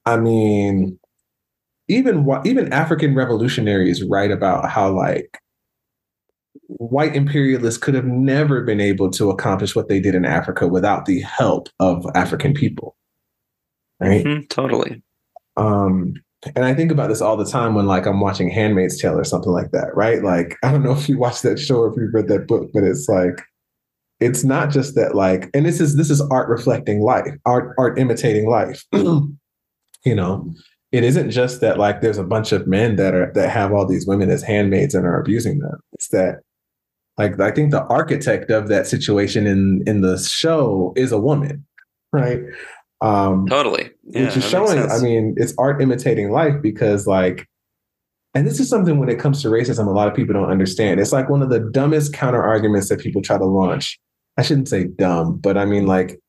[0.05, 0.99] I mean,
[1.87, 5.39] even even African revolutionaries write about how like
[6.67, 11.05] white imperialists could have never been able to accomplish what they did in Africa without
[11.05, 12.95] the help of African people.
[13.99, 14.25] Right?
[14.25, 15.01] Mhm, totally.
[15.57, 16.15] Um,
[16.55, 19.23] and I think about this all the time when like I'm watching Handmaid's Tale or
[19.23, 20.23] something like that, right?
[20.23, 22.69] Like I don't know if you watched that show or if you read that book,
[22.73, 23.41] but it's like
[24.19, 27.97] it's not just that like, and this is this is art reflecting life, art art
[27.97, 28.83] imitating life.
[28.93, 30.53] you know,
[30.91, 33.85] it isn't just that like there's a bunch of men that are that have all
[33.85, 35.79] these women as handmaids and are abusing them.
[35.93, 36.41] It's that
[37.17, 41.65] like I think the architect of that situation in in the show is a woman,
[42.11, 42.41] right?
[43.01, 43.91] Um, Totally.
[44.03, 47.47] Yeah, which is showing i mean it's art imitating life because like
[48.33, 50.99] and this is something when it comes to racism a lot of people don't understand.
[50.99, 53.99] It's like one of the dumbest counter arguments that people try to launch.
[54.37, 56.19] I shouldn't say dumb but i mean like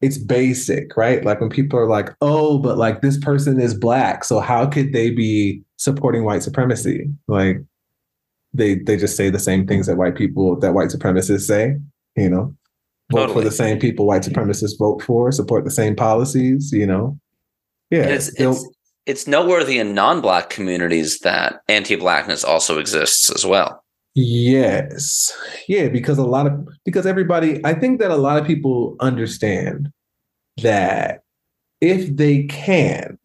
[0.00, 1.24] it's basic right?
[1.24, 4.92] Like when people are like oh but like this person is black so how could
[4.92, 7.10] they be supporting white supremacy?
[7.28, 7.58] Like
[8.54, 11.76] they they just say the same things that white people that white supremacists say
[12.16, 12.54] you know
[13.10, 13.34] vote Totally.
[13.34, 14.38] for the same people white mm-hmm.
[14.38, 17.18] supremacists vote for support the same policies you know
[17.90, 18.66] yeah it's, it's
[19.06, 23.82] it's noteworthy in non-black communities that anti-blackness also exists as well.
[24.14, 25.32] Yes.
[25.68, 29.90] Yeah, because a lot of because everybody I think that a lot of people understand
[30.62, 31.22] that
[31.80, 33.18] if they can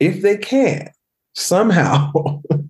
[0.00, 0.90] if they can
[1.34, 2.10] somehow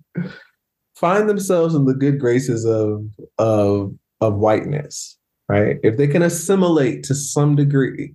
[0.99, 3.03] find themselves in the good graces of
[3.37, 5.77] of of whiteness, right?
[5.83, 8.13] If they can assimilate to some degree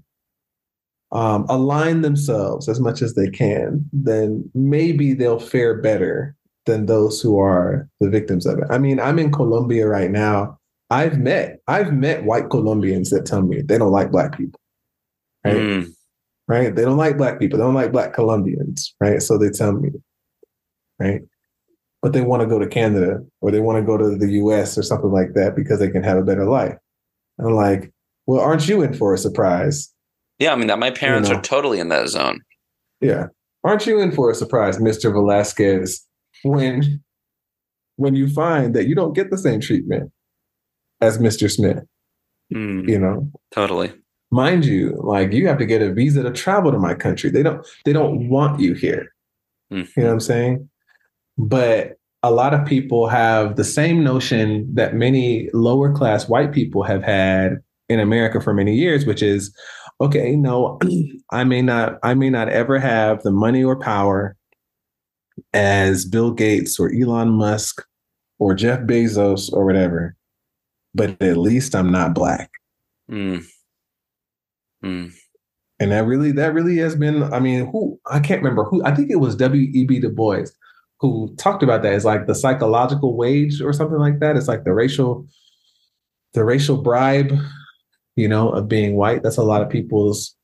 [1.14, 7.20] um, align themselves as much as they can, then maybe they'll fare better than those
[7.20, 8.64] who are the victims of it.
[8.68, 10.58] I mean, I'm in Colombia right now.
[10.90, 14.60] I've met I've met white Colombians that tell me they don't like black people.
[15.44, 15.56] Right?
[15.56, 15.94] Mm,
[16.46, 16.74] Right?
[16.74, 17.58] They don't like black people.
[17.58, 19.22] They don't like black Colombians, right?
[19.22, 19.90] So they tell me.
[20.98, 21.22] Right?
[22.04, 24.76] But they want to go to Canada or they want to go to the US
[24.76, 26.76] or something like that because they can have a better life.
[27.38, 27.92] And I'm like,
[28.26, 29.90] well, aren't you in for a surprise?
[30.38, 31.36] yeah, I mean that my parents know.
[31.36, 32.40] are totally in that zone.
[33.00, 33.28] Yeah.
[33.64, 35.10] Aren't you in for a surprise, Mr.
[35.12, 36.06] Velasquez,
[36.42, 37.02] when
[37.96, 40.12] when you find that you don't get the same treatment
[41.00, 41.50] as Mr.
[41.50, 41.78] Smith,
[42.52, 43.30] Mm, you know?
[43.50, 43.94] totally.
[44.30, 47.30] Mind you, like you have to get a visa to travel to my country.
[47.30, 49.06] They don't they don't want you here.
[49.72, 49.88] Mm.
[49.96, 50.68] You know what I'm saying?
[51.36, 56.82] But a lot of people have the same notion that many lower class white people
[56.82, 57.58] have had
[57.88, 59.54] in America for many years, which is,
[60.00, 60.78] okay, no,
[61.30, 64.36] I may not, I may not ever have the money or power
[65.52, 67.84] as Bill Gates or Elon Musk
[68.38, 70.16] or Jeff Bezos or whatever,
[70.94, 72.50] but at least I'm not black.
[73.10, 73.44] Mm.
[74.82, 75.12] Mm.
[75.80, 78.94] And that really, that really has been, I mean, who, I can't remember who, I
[78.94, 80.00] think it was W.E.B.
[80.00, 80.46] Du Bois
[81.10, 84.36] who talked about that is like the psychological wage or something like that.
[84.36, 85.26] It's like the racial,
[86.32, 87.32] the racial bribe,
[88.16, 89.22] you know, of being white.
[89.22, 90.34] That's a lot of people's,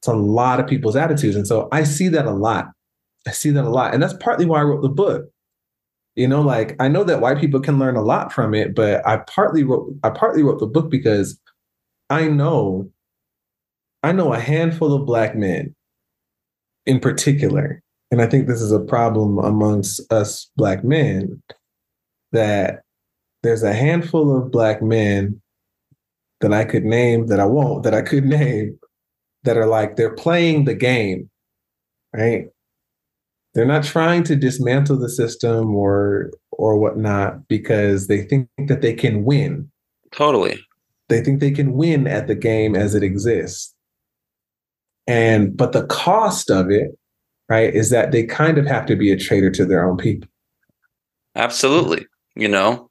[0.00, 1.36] it's a lot of people's attitudes.
[1.36, 2.66] And so I see that a lot.
[3.26, 3.94] I see that a lot.
[3.94, 5.26] And that's partly why I wrote the book.
[6.14, 9.06] You know, like I know that white people can learn a lot from it, but
[9.06, 11.40] I partly wrote, I partly wrote the book because
[12.10, 12.90] I know
[14.02, 15.74] I know a handful of black men
[16.86, 17.82] in particular,
[18.12, 21.42] and I think this is a problem amongst us black men,
[22.30, 22.82] that
[23.42, 25.40] there's a handful of black men
[26.42, 28.78] that I could name, that I won't, that I could name,
[29.44, 31.30] that are like, they're playing the game,
[32.12, 32.48] right?
[33.54, 38.92] They're not trying to dismantle the system or or whatnot because they think that they
[38.92, 39.70] can win
[40.10, 40.60] Totally.
[41.08, 43.74] they think they can win at the game as it exists
[45.06, 46.92] and but the cost of it
[47.52, 50.28] right is that they kind of have to be a traitor to their own people
[51.34, 52.06] Absolutely.
[52.36, 52.90] You know,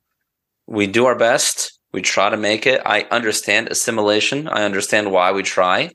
[0.68, 1.80] we do our best.
[1.94, 2.82] We try to make it.
[2.86, 4.48] I understand assimilation.
[4.48, 5.92] I understand why we try,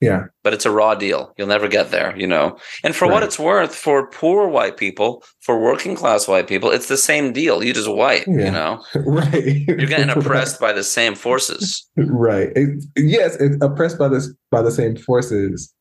[0.00, 1.32] yeah but it's a raw deal.
[1.36, 2.58] You'll never get there, you know.
[2.84, 6.88] And for what it's worth, for poor white people, for working class white people, it's
[6.88, 7.64] the same deal.
[7.64, 8.44] You just white, Yeah.
[8.46, 8.84] you know.
[8.94, 11.64] right You're getting oppressed by the same forces.
[11.96, 15.72] right It- yes it's oppressed by this by the same forces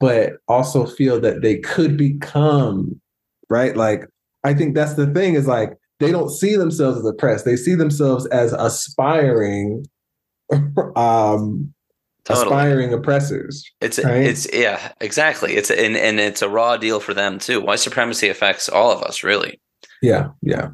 [0.00, 3.00] but also feel that they could become
[3.48, 4.04] right like
[4.44, 7.74] i think that's the thing is like they don't see themselves as oppressed they see
[7.74, 9.84] themselves as aspiring
[10.96, 11.72] um
[12.24, 12.46] Totally.
[12.46, 14.24] aspiring oppressors It's right?
[14.24, 15.54] it's yeah, exactly.
[15.54, 17.60] It's and and it's a raw deal for them too.
[17.60, 19.60] White supremacy affects all of us, really.
[20.02, 20.70] yeah yeah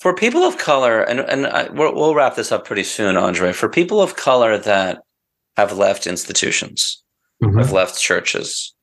[0.00, 3.52] For people of color, and and I, we'll, we'll wrap this up pretty soon, Andre.
[3.52, 5.02] For people of color that
[5.56, 7.01] have left institutions,
[7.42, 7.58] Mhm.
[7.58, 8.74] have left churches,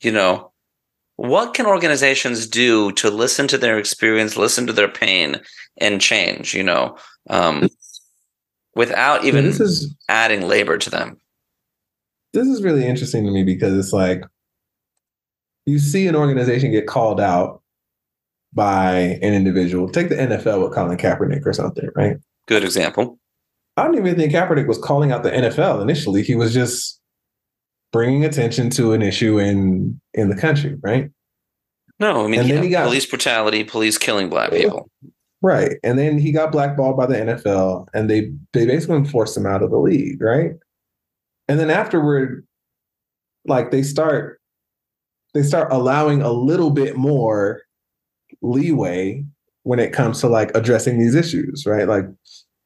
[0.00, 0.52] you know,
[1.16, 5.40] what can organizations do to listen to their experience, listen to their pain,
[5.78, 6.54] and change?
[6.54, 6.96] You know,
[7.30, 7.68] um,
[8.74, 11.18] without even this is adding labor to them.
[12.34, 14.22] this is really interesting to me because it's like
[15.66, 17.62] you see an organization get called out
[18.52, 19.88] by an individual.
[19.88, 22.16] Take the NFL with Colin Kaepernick or something, right?
[22.46, 23.18] Good example.
[23.76, 26.22] I don't even think Kaepernick was calling out the NFL initially.
[26.22, 26.97] He was just
[27.92, 31.10] bringing attention to an issue in in the country, right?
[32.00, 34.88] No, I mean, And then yeah, he got- police brutality, police killing black people.
[35.40, 35.76] Right.
[35.84, 39.62] And then he got blackballed by the NFL and they they basically forced him out
[39.62, 40.52] of the league, right?
[41.48, 42.44] And then afterward,
[43.46, 44.40] like they start
[45.34, 47.62] they start allowing a little bit more
[48.42, 49.24] leeway
[49.62, 51.86] when it comes to like addressing these issues, right?
[51.86, 52.06] Like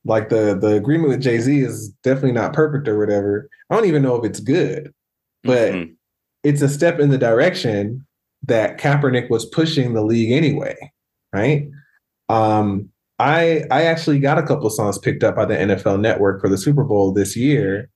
[0.05, 3.49] like the the agreement with Jay-Z is definitely not perfect or whatever.
[3.70, 4.93] I don't even know if it's good,
[5.44, 5.94] but Mhm.
[6.44, 8.05] it's a step in the direction
[8.47, 10.77] that Kaepernick was pushing the league anyway,
[11.32, 11.69] right?
[12.28, 12.89] Um,
[13.19, 16.59] I I actually got a couple songs picked up by the NFL Network for the
[16.59, 17.89] Super Bowl this year,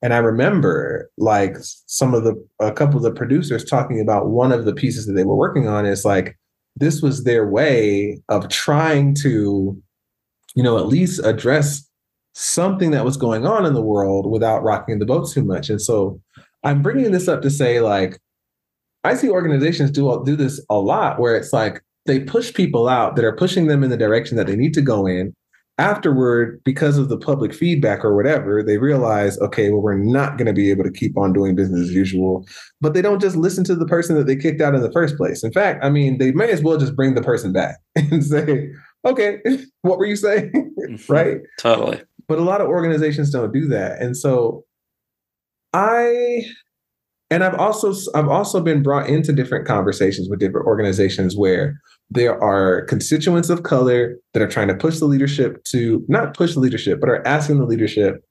[0.00, 4.52] and I remember like some of the a couple of the producers talking about one
[4.52, 6.36] of the pieces that they were working on is like
[6.76, 9.76] this was their way of trying to,
[10.54, 11.86] you know, at least address
[12.32, 15.68] something that was going on in the world without rocking the boat too much.
[15.68, 16.20] And so
[16.64, 18.18] I'm bringing this up to say like
[19.04, 23.16] I see organizations do do this a lot where it's like they push people out
[23.16, 25.32] that are pushing them in the direction that they need to go in.
[25.78, 30.46] Afterward, because of the public feedback or whatever, they realize, okay, well, we're not going
[30.46, 32.46] to be able to keep on doing business as usual.
[32.82, 35.16] But they don't just listen to the person that they kicked out in the first
[35.16, 35.42] place.
[35.42, 38.68] In fact, I mean, they may as well just bring the person back and say,
[39.06, 39.38] okay,
[39.80, 40.52] what were you saying?
[40.90, 41.08] Mhm.
[41.08, 41.38] right?
[41.58, 42.02] Totally.
[42.28, 44.64] but a lot of organizations don't do that and so
[45.72, 46.42] i
[47.30, 51.80] and i've also i've also been brought into different conversations with different organizations where
[52.10, 56.54] there are constituents of color that are trying to push the leadership to not push
[56.54, 58.24] the leadership but are asking the leadership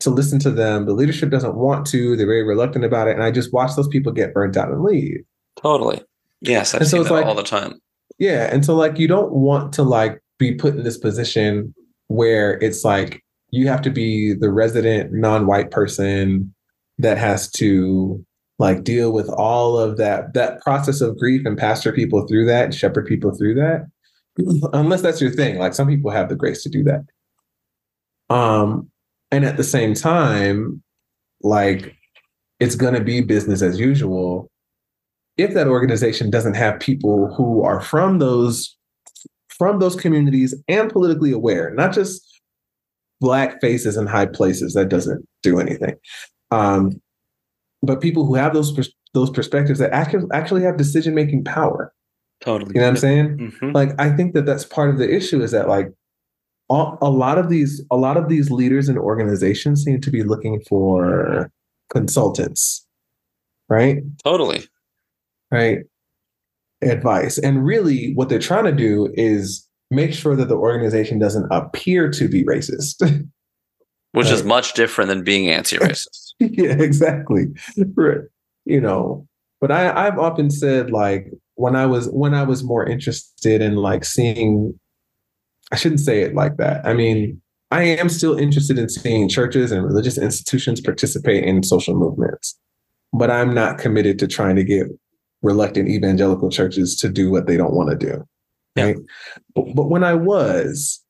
[0.00, 3.22] to listen to them the leadership doesn't want to they're very reluctant about it and
[3.24, 5.20] i just watch those people get burnt out and leave
[5.62, 6.02] Totally.
[6.40, 7.74] Yes, I've And so it's that like- all the time.
[8.18, 8.52] yeah.
[8.52, 11.72] And so like you don't want to like be put in this position
[12.08, 16.52] where it's like you have to be the resident non-white person
[16.98, 18.24] that has to
[18.58, 22.64] like deal with all of that that process of grief and pastor people through that
[22.66, 23.86] and shepherd people through that.
[24.72, 25.58] Unless that's your thing.
[25.58, 27.04] Like some people have the grace to do that.
[28.34, 28.90] Um
[29.30, 30.82] and at the same time,
[31.42, 31.96] like
[32.60, 34.50] it's gonna be business as usual
[35.36, 38.76] if that organization doesn't have people who are from those
[39.48, 42.24] from those communities and politically aware, not just
[43.20, 45.94] black faces in high places, that doesn't do anything.
[46.54, 47.00] Um,
[47.82, 51.92] but people who have those pers- those perspectives that actually actually have decision making power.
[52.40, 52.72] Totally.
[52.74, 53.52] You know what I'm saying?
[53.60, 55.88] hmm Like I think that that's part of the issue is that like
[56.70, 60.22] a, a lot of these a lot of these leaders and organizations seem to be
[60.22, 61.50] looking for
[61.90, 62.86] consultants,
[63.68, 63.98] right?
[64.24, 64.64] Totally.
[65.50, 65.78] right?
[66.82, 67.38] Advice.
[67.38, 72.10] And really, what they're trying to do is make sure that the organization doesn't appear
[72.10, 72.96] to be racist.
[74.12, 76.23] Which is much different than being anti-racist.
[76.40, 77.46] yeah, exactly.
[77.94, 78.22] Right.
[78.64, 79.26] You know,
[79.60, 83.76] but I, I've often said like when I was when I was more interested in
[83.76, 84.78] like seeing
[85.72, 86.84] I shouldn't say it like that.
[86.86, 87.40] I mean,
[87.70, 92.58] I am still interested in seeing churches and religious institutions participate in social movements,
[93.12, 94.86] but I'm not committed to trying to get
[95.42, 98.24] reluctant evangelical churches to do what they don't want to do.
[98.76, 98.84] Yeah.
[98.84, 98.96] Right.
[99.54, 101.02] But, but when I was,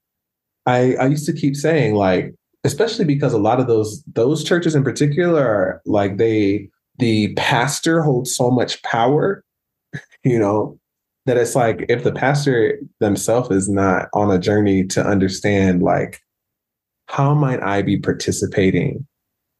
[0.67, 2.35] I I used to keep saying like,
[2.65, 6.69] especially because a lot of those those churches in particular are like they
[6.99, 9.45] the pastor holds so much power,
[10.25, 10.79] you know,
[11.27, 16.21] that it's like if the pastor themselves is not on a journey to understand like
[17.07, 19.07] how might I be participating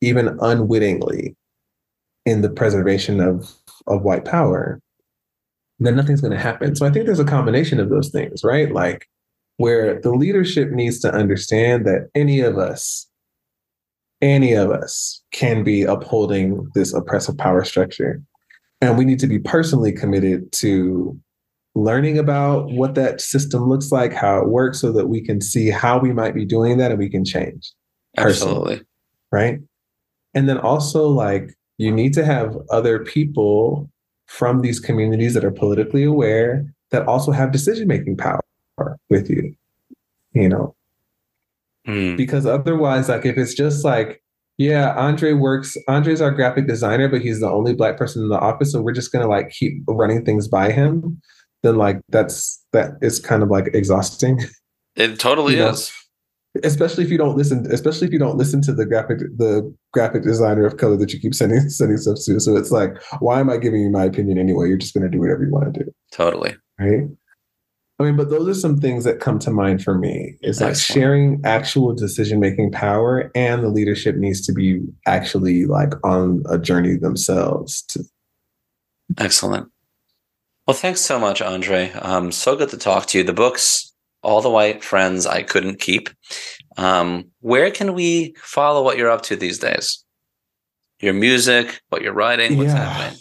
[0.01, 1.37] even unwittingly
[2.27, 3.53] in the preservation of
[3.87, 4.81] of white power,
[5.79, 6.75] then nothing's going to happen.
[6.75, 8.73] So I think there's a combination of those things, right?
[8.73, 9.07] Like
[9.57, 13.09] where the leadership needs to understand that any of us,
[14.21, 18.21] any of us can be upholding this oppressive power structure.
[18.81, 21.19] And we need to be personally committed to
[21.75, 25.71] learning about what that system looks like, how it works, so that we can see
[25.71, 27.73] how we might be doing that and we can change
[28.17, 28.55] Personally.
[28.55, 28.87] Absolutely.
[29.33, 29.59] right?
[30.35, 33.91] And then also, like, you need to have other people
[34.27, 38.41] from these communities that are politically aware that also have decision making power
[39.11, 39.55] with you,
[40.33, 40.75] you know,
[41.87, 42.17] Mm.
[42.17, 44.21] because otherwise, like, if it's just like
[44.57, 45.77] Yeah, Andre works.
[45.89, 48.93] Andre's our graphic designer, but he's the only black person in the office, so we're
[48.93, 51.21] just gonna like keep running things by him.
[51.65, 54.39] Then like that's that is kind of like exhausting.
[54.97, 55.71] It totally You know?
[55.71, 55.93] is.
[56.63, 60.23] especially if you don't listen especially if you don't listen to the graphic the graphic
[60.23, 63.51] designer of color that you keep sending sending stuff to so it's like why am
[63.51, 65.83] i giving you my opinion anyway you're just going to do whatever you want to
[65.83, 66.55] do Totally.
[66.79, 67.09] right
[67.99, 70.71] i mean but those are some things that come to mind for me it's like
[70.71, 70.99] Excellent.
[71.01, 76.59] sharing actual decision making power and the leadership needs to be actually like on a
[76.59, 78.01] journey themselves to
[79.19, 79.69] Excellent.
[80.67, 81.93] Well, thanks so much, Andre.
[81.93, 83.25] Um, so good to talk to you.
[83.25, 83.93] The books,
[84.23, 86.09] All the White Friends I Couldn't Keep.
[86.79, 90.03] Um, where can we follow what you're up to these days?
[91.01, 92.83] Your music, what you're writing, what's Yeah.
[92.95, 93.21] happening?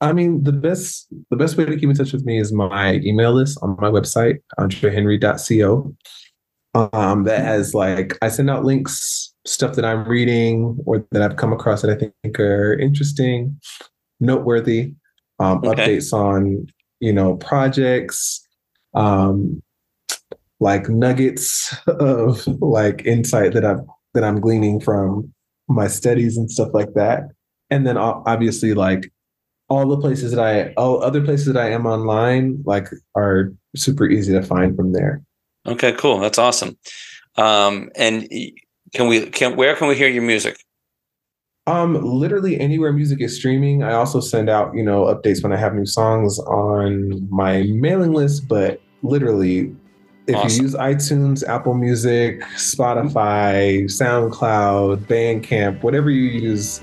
[0.00, 2.94] I mean, the best the best way to keep in touch with me is my
[2.94, 5.94] email list on my website, andrehenry.co.
[6.72, 11.36] Um, that has like I send out links, stuff that I'm reading or that I've
[11.36, 13.60] come across that I think are interesting,
[14.20, 14.94] noteworthy,
[15.38, 15.98] um, Okay.
[15.98, 16.66] updates on
[17.00, 18.46] you know projects,
[18.94, 19.62] um,
[20.60, 23.80] like nuggets of like insight that I've
[24.14, 25.32] that I'm gleaning from
[25.68, 27.24] my studies and stuff like that.
[27.68, 29.12] And then obviously like
[29.70, 34.06] all the places that I, all other places that I am online, like are super
[34.06, 35.22] easy to find from there.
[35.66, 36.18] Okay, cool.
[36.18, 36.76] That's awesome.
[37.36, 38.28] Um, and
[38.92, 40.62] can we can where can we hear your music?
[41.66, 43.84] Um, literally anywhere music is streaming.
[43.84, 48.12] I also send out, you know, updates when I have new songs on my mailing
[48.12, 49.74] list, but literally
[50.26, 50.56] if Awesome.
[50.58, 56.82] you use iTunes, Apple Music, Spotify, SoundCloud, Bandcamp, whatever you use,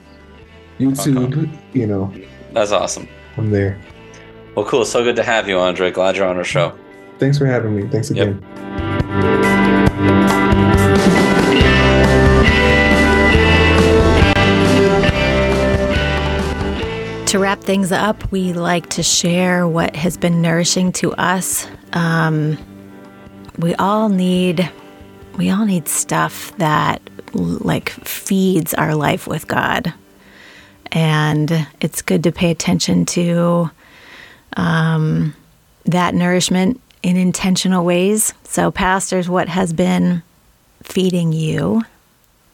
[0.79, 2.13] YouTube, you know,
[2.53, 3.07] That's awesome.
[3.37, 3.79] I'm there.
[4.55, 4.85] Well, cool.
[4.85, 5.91] So good to have you, Andre.
[5.91, 6.77] Glad you're on our show.
[7.19, 7.87] Thanks for having me.
[7.87, 8.27] Thanks Yep.
[8.27, 9.47] again.
[17.27, 21.67] To wrap things up, we like to share what has been nourishing to us.
[21.91, 22.57] Um,
[23.59, 24.71] we all need
[25.35, 27.01] we all need stuff that
[27.33, 29.93] like feeds our life with God.
[30.91, 33.69] And it's good to pay attention to
[34.55, 35.33] um,
[35.85, 38.33] that nourishment in intentional ways.
[38.43, 40.23] So, pastors, what has been
[40.83, 41.83] feeding you?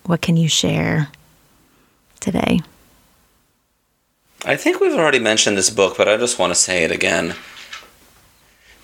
[0.05, 1.09] What can you share
[2.19, 2.61] today?
[4.45, 7.35] I think we've already mentioned this book, but I just want to say it again.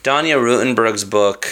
[0.03, 1.47] Danya Ruttenberg's book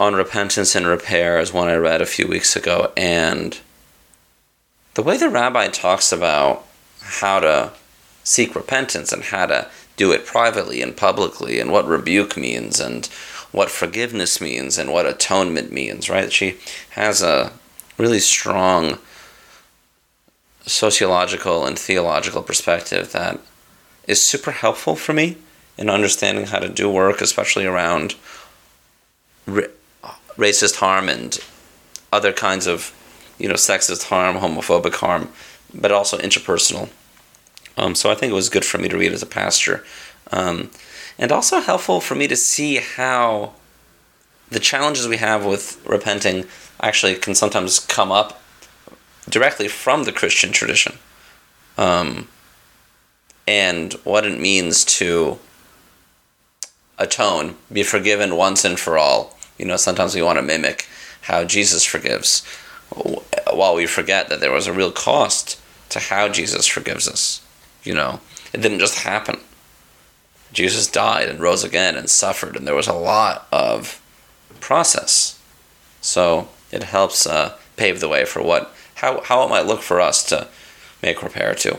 [0.00, 3.60] on repentance and repair is one I read a few weeks ago, and
[4.94, 6.66] the way the rabbi talks about
[7.04, 7.72] how to
[8.24, 13.06] seek repentance and how to do it privately and publicly, and what rebuke means, and
[13.52, 16.32] what forgiveness means, and what atonement means, right?
[16.32, 16.56] She
[16.90, 17.52] has a
[17.96, 18.98] really strong
[20.66, 23.38] sociological and theological perspective that
[24.08, 25.36] is super helpful for me
[25.76, 28.14] in understanding how to do work, especially around
[29.46, 29.62] ra-
[30.36, 31.38] racist harm and
[32.12, 32.94] other kinds of,
[33.38, 35.28] you know, sexist harm, homophobic harm,
[35.74, 36.88] but also interpersonal.
[37.76, 39.84] Um, so I think it was good for me to read as a pastor,
[40.30, 40.70] um,
[41.18, 43.54] and also helpful for me to see how
[44.50, 46.46] the challenges we have with repenting
[46.80, 48.40] actually can sometimes come up
[49.28, 50.98] directly from the Christian tradition,
[51.76, 52.28] um,
[53.48, 55.38] and what it means to
[56.98, 59.36] atone, be forgiven once and for all.
[59.58, 60.86] You know, sometimes we want to mimic
[61.22, 62.44] how Jesus forgives,
[63.52, 65.60] while we forget that there was a real cost
[65.94, 67.40] to how Jesus forgives us.
[67.84, 68.20] You know,
[68.52, 69.38] it didn't just happen.
[70.52, 74.02] Jesus died and rose again and suffered, and there was a lot of
[74.60, 75.40] process.
[76.00, 80.00] So it helps uh, pave the way for what how how it might look for
[80.00, 80.48] us to
[81.00, 81.78] make repair to.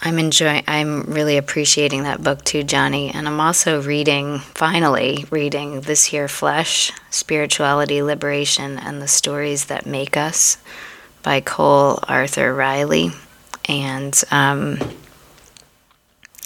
[0.00, 0.62] I'm enjoying.
[0.68, 3.10] I'm really appreciating that book too, Jonny.
[3.10, 9.86] And I'm also reading, finally reading this year, Flesh: Spirituality, Liberation, and the Stories That
[9.86, 10.58] Make Us,
[11.22, 13.10] by Cole Arthur Riley.
[13.68, 14.78] And um,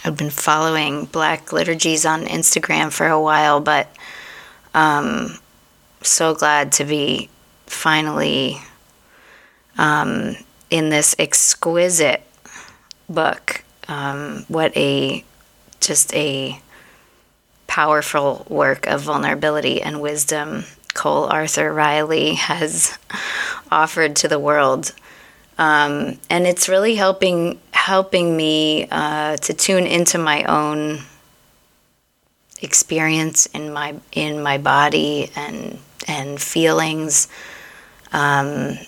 [0.04, 3.94] I've been following Black liturgies on Instagram for a while, but
[4.74, 5.38] um,
[6.00, 7.28] so glad to be
[7.66, 8.56] finally
[9.76, 10.36] um,
[10.70, 12.22] in this exquisite
[13.14, 13.64] book.
[13.88, 15.24] Um, what a
[15.80, 16.60] just a
[17.66, 20.64] powerful work of vulnerability and wisdom
[20.94, 22.98] Cole Arthur Riley has
[23.70, 24.92] offered to the world.
[25.58, 31.00] Um, and it's really helping helping me uh, to tune into my own
[32.60, 35.78] experience in my in my body and
[36.08, 37.28] and feelings,
[38.12, 38.78] um,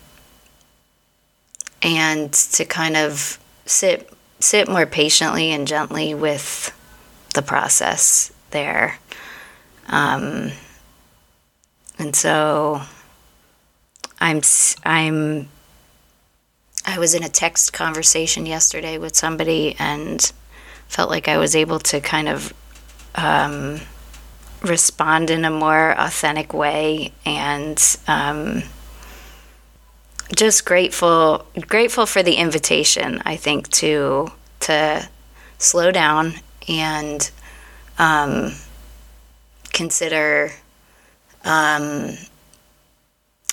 [1.83, 4.11] and to kind of sit
[4.45, 6.73] sit more patiently and gently with
[7.35, 8.99] the process there.
[9.89, 10.53] Um,
[11.99, 12.83] and so
[14.21, 14.43] I'm
[14.85, 15.49] I'm
[16.87, 20.33] I was in a text conversation yesterday with somebody and
[20.89, 22.53] felt like I was able to kind of
[23.15, 23.81] um,
[24.63, 28.63] respond in a more authentic way and um,
[30.35, 34.31] just grateful grateful for the invitation I think to
[34.61, 35.09] to
[35.59, 36.35] slow down
[36.69, 37.31] and
[37.99, 38.53] um,
[39.73, 40.53] consider
[41.45, 42.17] um,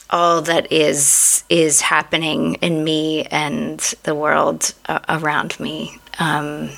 [0.09, 6.69] all that is is happening in me and the world uh, around me um,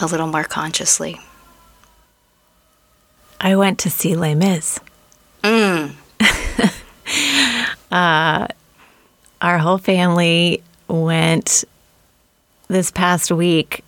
[0.00, 1.18] a little more consciously.
[3.40, 4.78] I went to see Les Mis.
[5.42, 5.94] Mm.
[7.90, 8.46] uh,
[9.42, 11.64] our whole family went
[12.68, 13.84] this past week.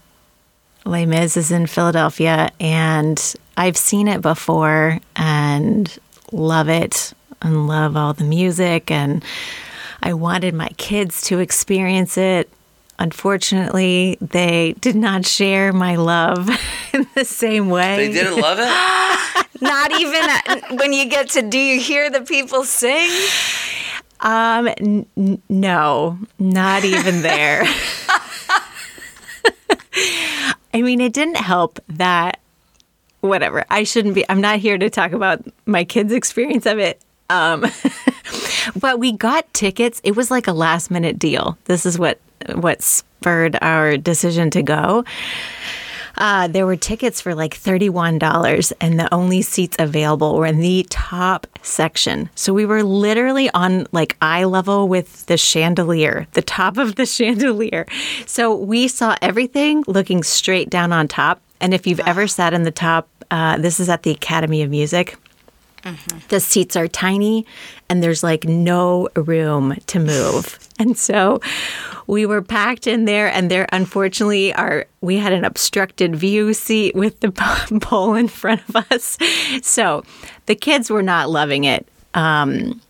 [0.85, 5.99] Les Mis is in Philadelphia, and I've seen it before and
[6.33, 8.91] love it and love all the music.
[8.91, 9.25] And
[10.03, 12.51] I wanted my kids to experience it.
[12.99, 16.51] Unfortunately, they did not share my love
[16.93, 18.09] in the same way.
[18.09, 19.47] They didn't love it?
[19.63, 23.11] not even uh, when you get to do you hear the people sing?
[24.21, 27.65] Um n- no, not even there.
[30.75, 32.41] I mean, it didn't help that
[33.21, 33.65] whatever.
[33.71, 37.01] I shouldn't be I'm not here to talk about my kids' experience of it.
[37.31, 37.65] Um,
[38.77, 40.01] but we got tickets.
[40.05, 41.57] It was like a last minute deal.
[41.65, 42.21] This is what
[42.55, 45.05] what spurred our decision to go.
[46.17, 50.87] Uh, there were tickets for like $31, and the only seats available were in the
[50.91, 52.31] top section.
[52.35, 57.07] So we were literally on like eye level with the chandelier, the top of the
[57.19, 57.87] chandelier.
[58.27, 61.41] So we saw everything looking straight down on top.
[61.61, 62.07] And if you've wow.
[62.09, 65.17] ever sat in the top, uh, this is at the Academy of Music.
[65.83, 66.19] Mm-hmm.
[66.29, 67.47] The seats are tiny
[67.89, 70.59] and there's like no room to move.
[70.79, 71.41] and so
[72.07, 76.95] we were packed in there and there unfortunately our we had an obstructed view seat
[76.95, 77.31] with the
[77.81, 79.19] pole in front of us.
[79.63, 80.03] So
[80.47, 81.87] the kids were not loving it.
[82.15, 82.81] Um,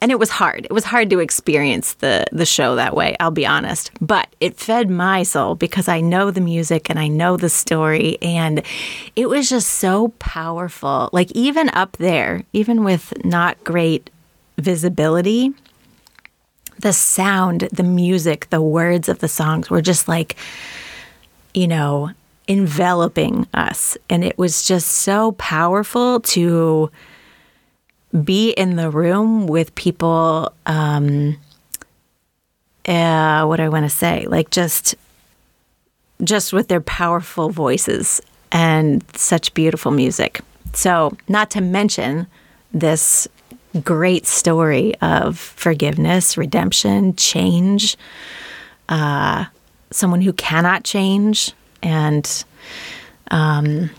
[0.00, 0.66] and it was hard.
[0.66, 3.90] It was hard to experience the the show that way, I'll be honest.
[4.02, 8.18] But it fed my soul because I know the music and I know the story
[8.20, 8.62] and
[9.16, 11.08] it was just so powerful.
[11.12, 14.10] Like even up there, even with not great
[14.58, 15.54] visibility,
[16.80, 20.36] the sound, the music, the words of the songs were just like
[21.54, 22.10] you know,
[22.48, 26.90] enveloping us and it was just so powerful to
[28.22, 31.38] be in the room with people um
[32.86, 34.26] uh what do I want to say?
[34.26, 34.94] Like just
[36.22, 38.20] just with their powerful voices
[38.52, 40.40] and such beautiful music.
[40.74, 42.26] So, not to mention
[42.72, 43.26] this
[43.82, 47.96] great story of forgiveness, redemption, change,
[48.88, 49.46] uh,
[49.90, 51.52] someone who cannot change.
[51.82, 52.44] And
[53.30, 53.90] um,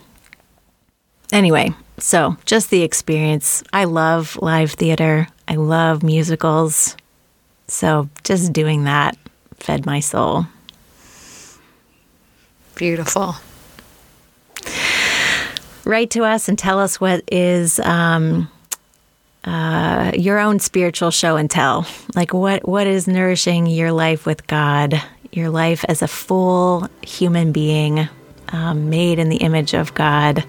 [1.31, 3.63] anyway, so, just the experience.
[3.71, 6.97] I love live theater, I love musicals.
[7.67, 9.17] So, just doing that
[9.65, 10.45] fed my soul.
[12.75, 13.35] Beautiful.
[15.85, 18.49] Write to us and tell us what is um,
[19.45, 21.87] uh, your own spiritual show and tell.
[22.15, 25.01] Like, what, what is nourishing your life with God,
[25.31, 28.09] your life as a full human being
[28.49, 30.43] um, made in the image of God?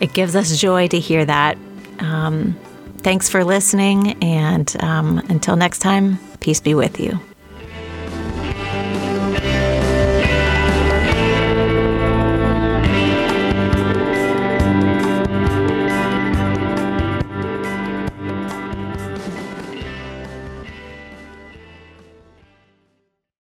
[0.00, 1.58] it gives us joy to hear that.
[1.98, 2.58] Um,
[2.98, 7.18] thanks for listening, and um, until next time, peace be with you.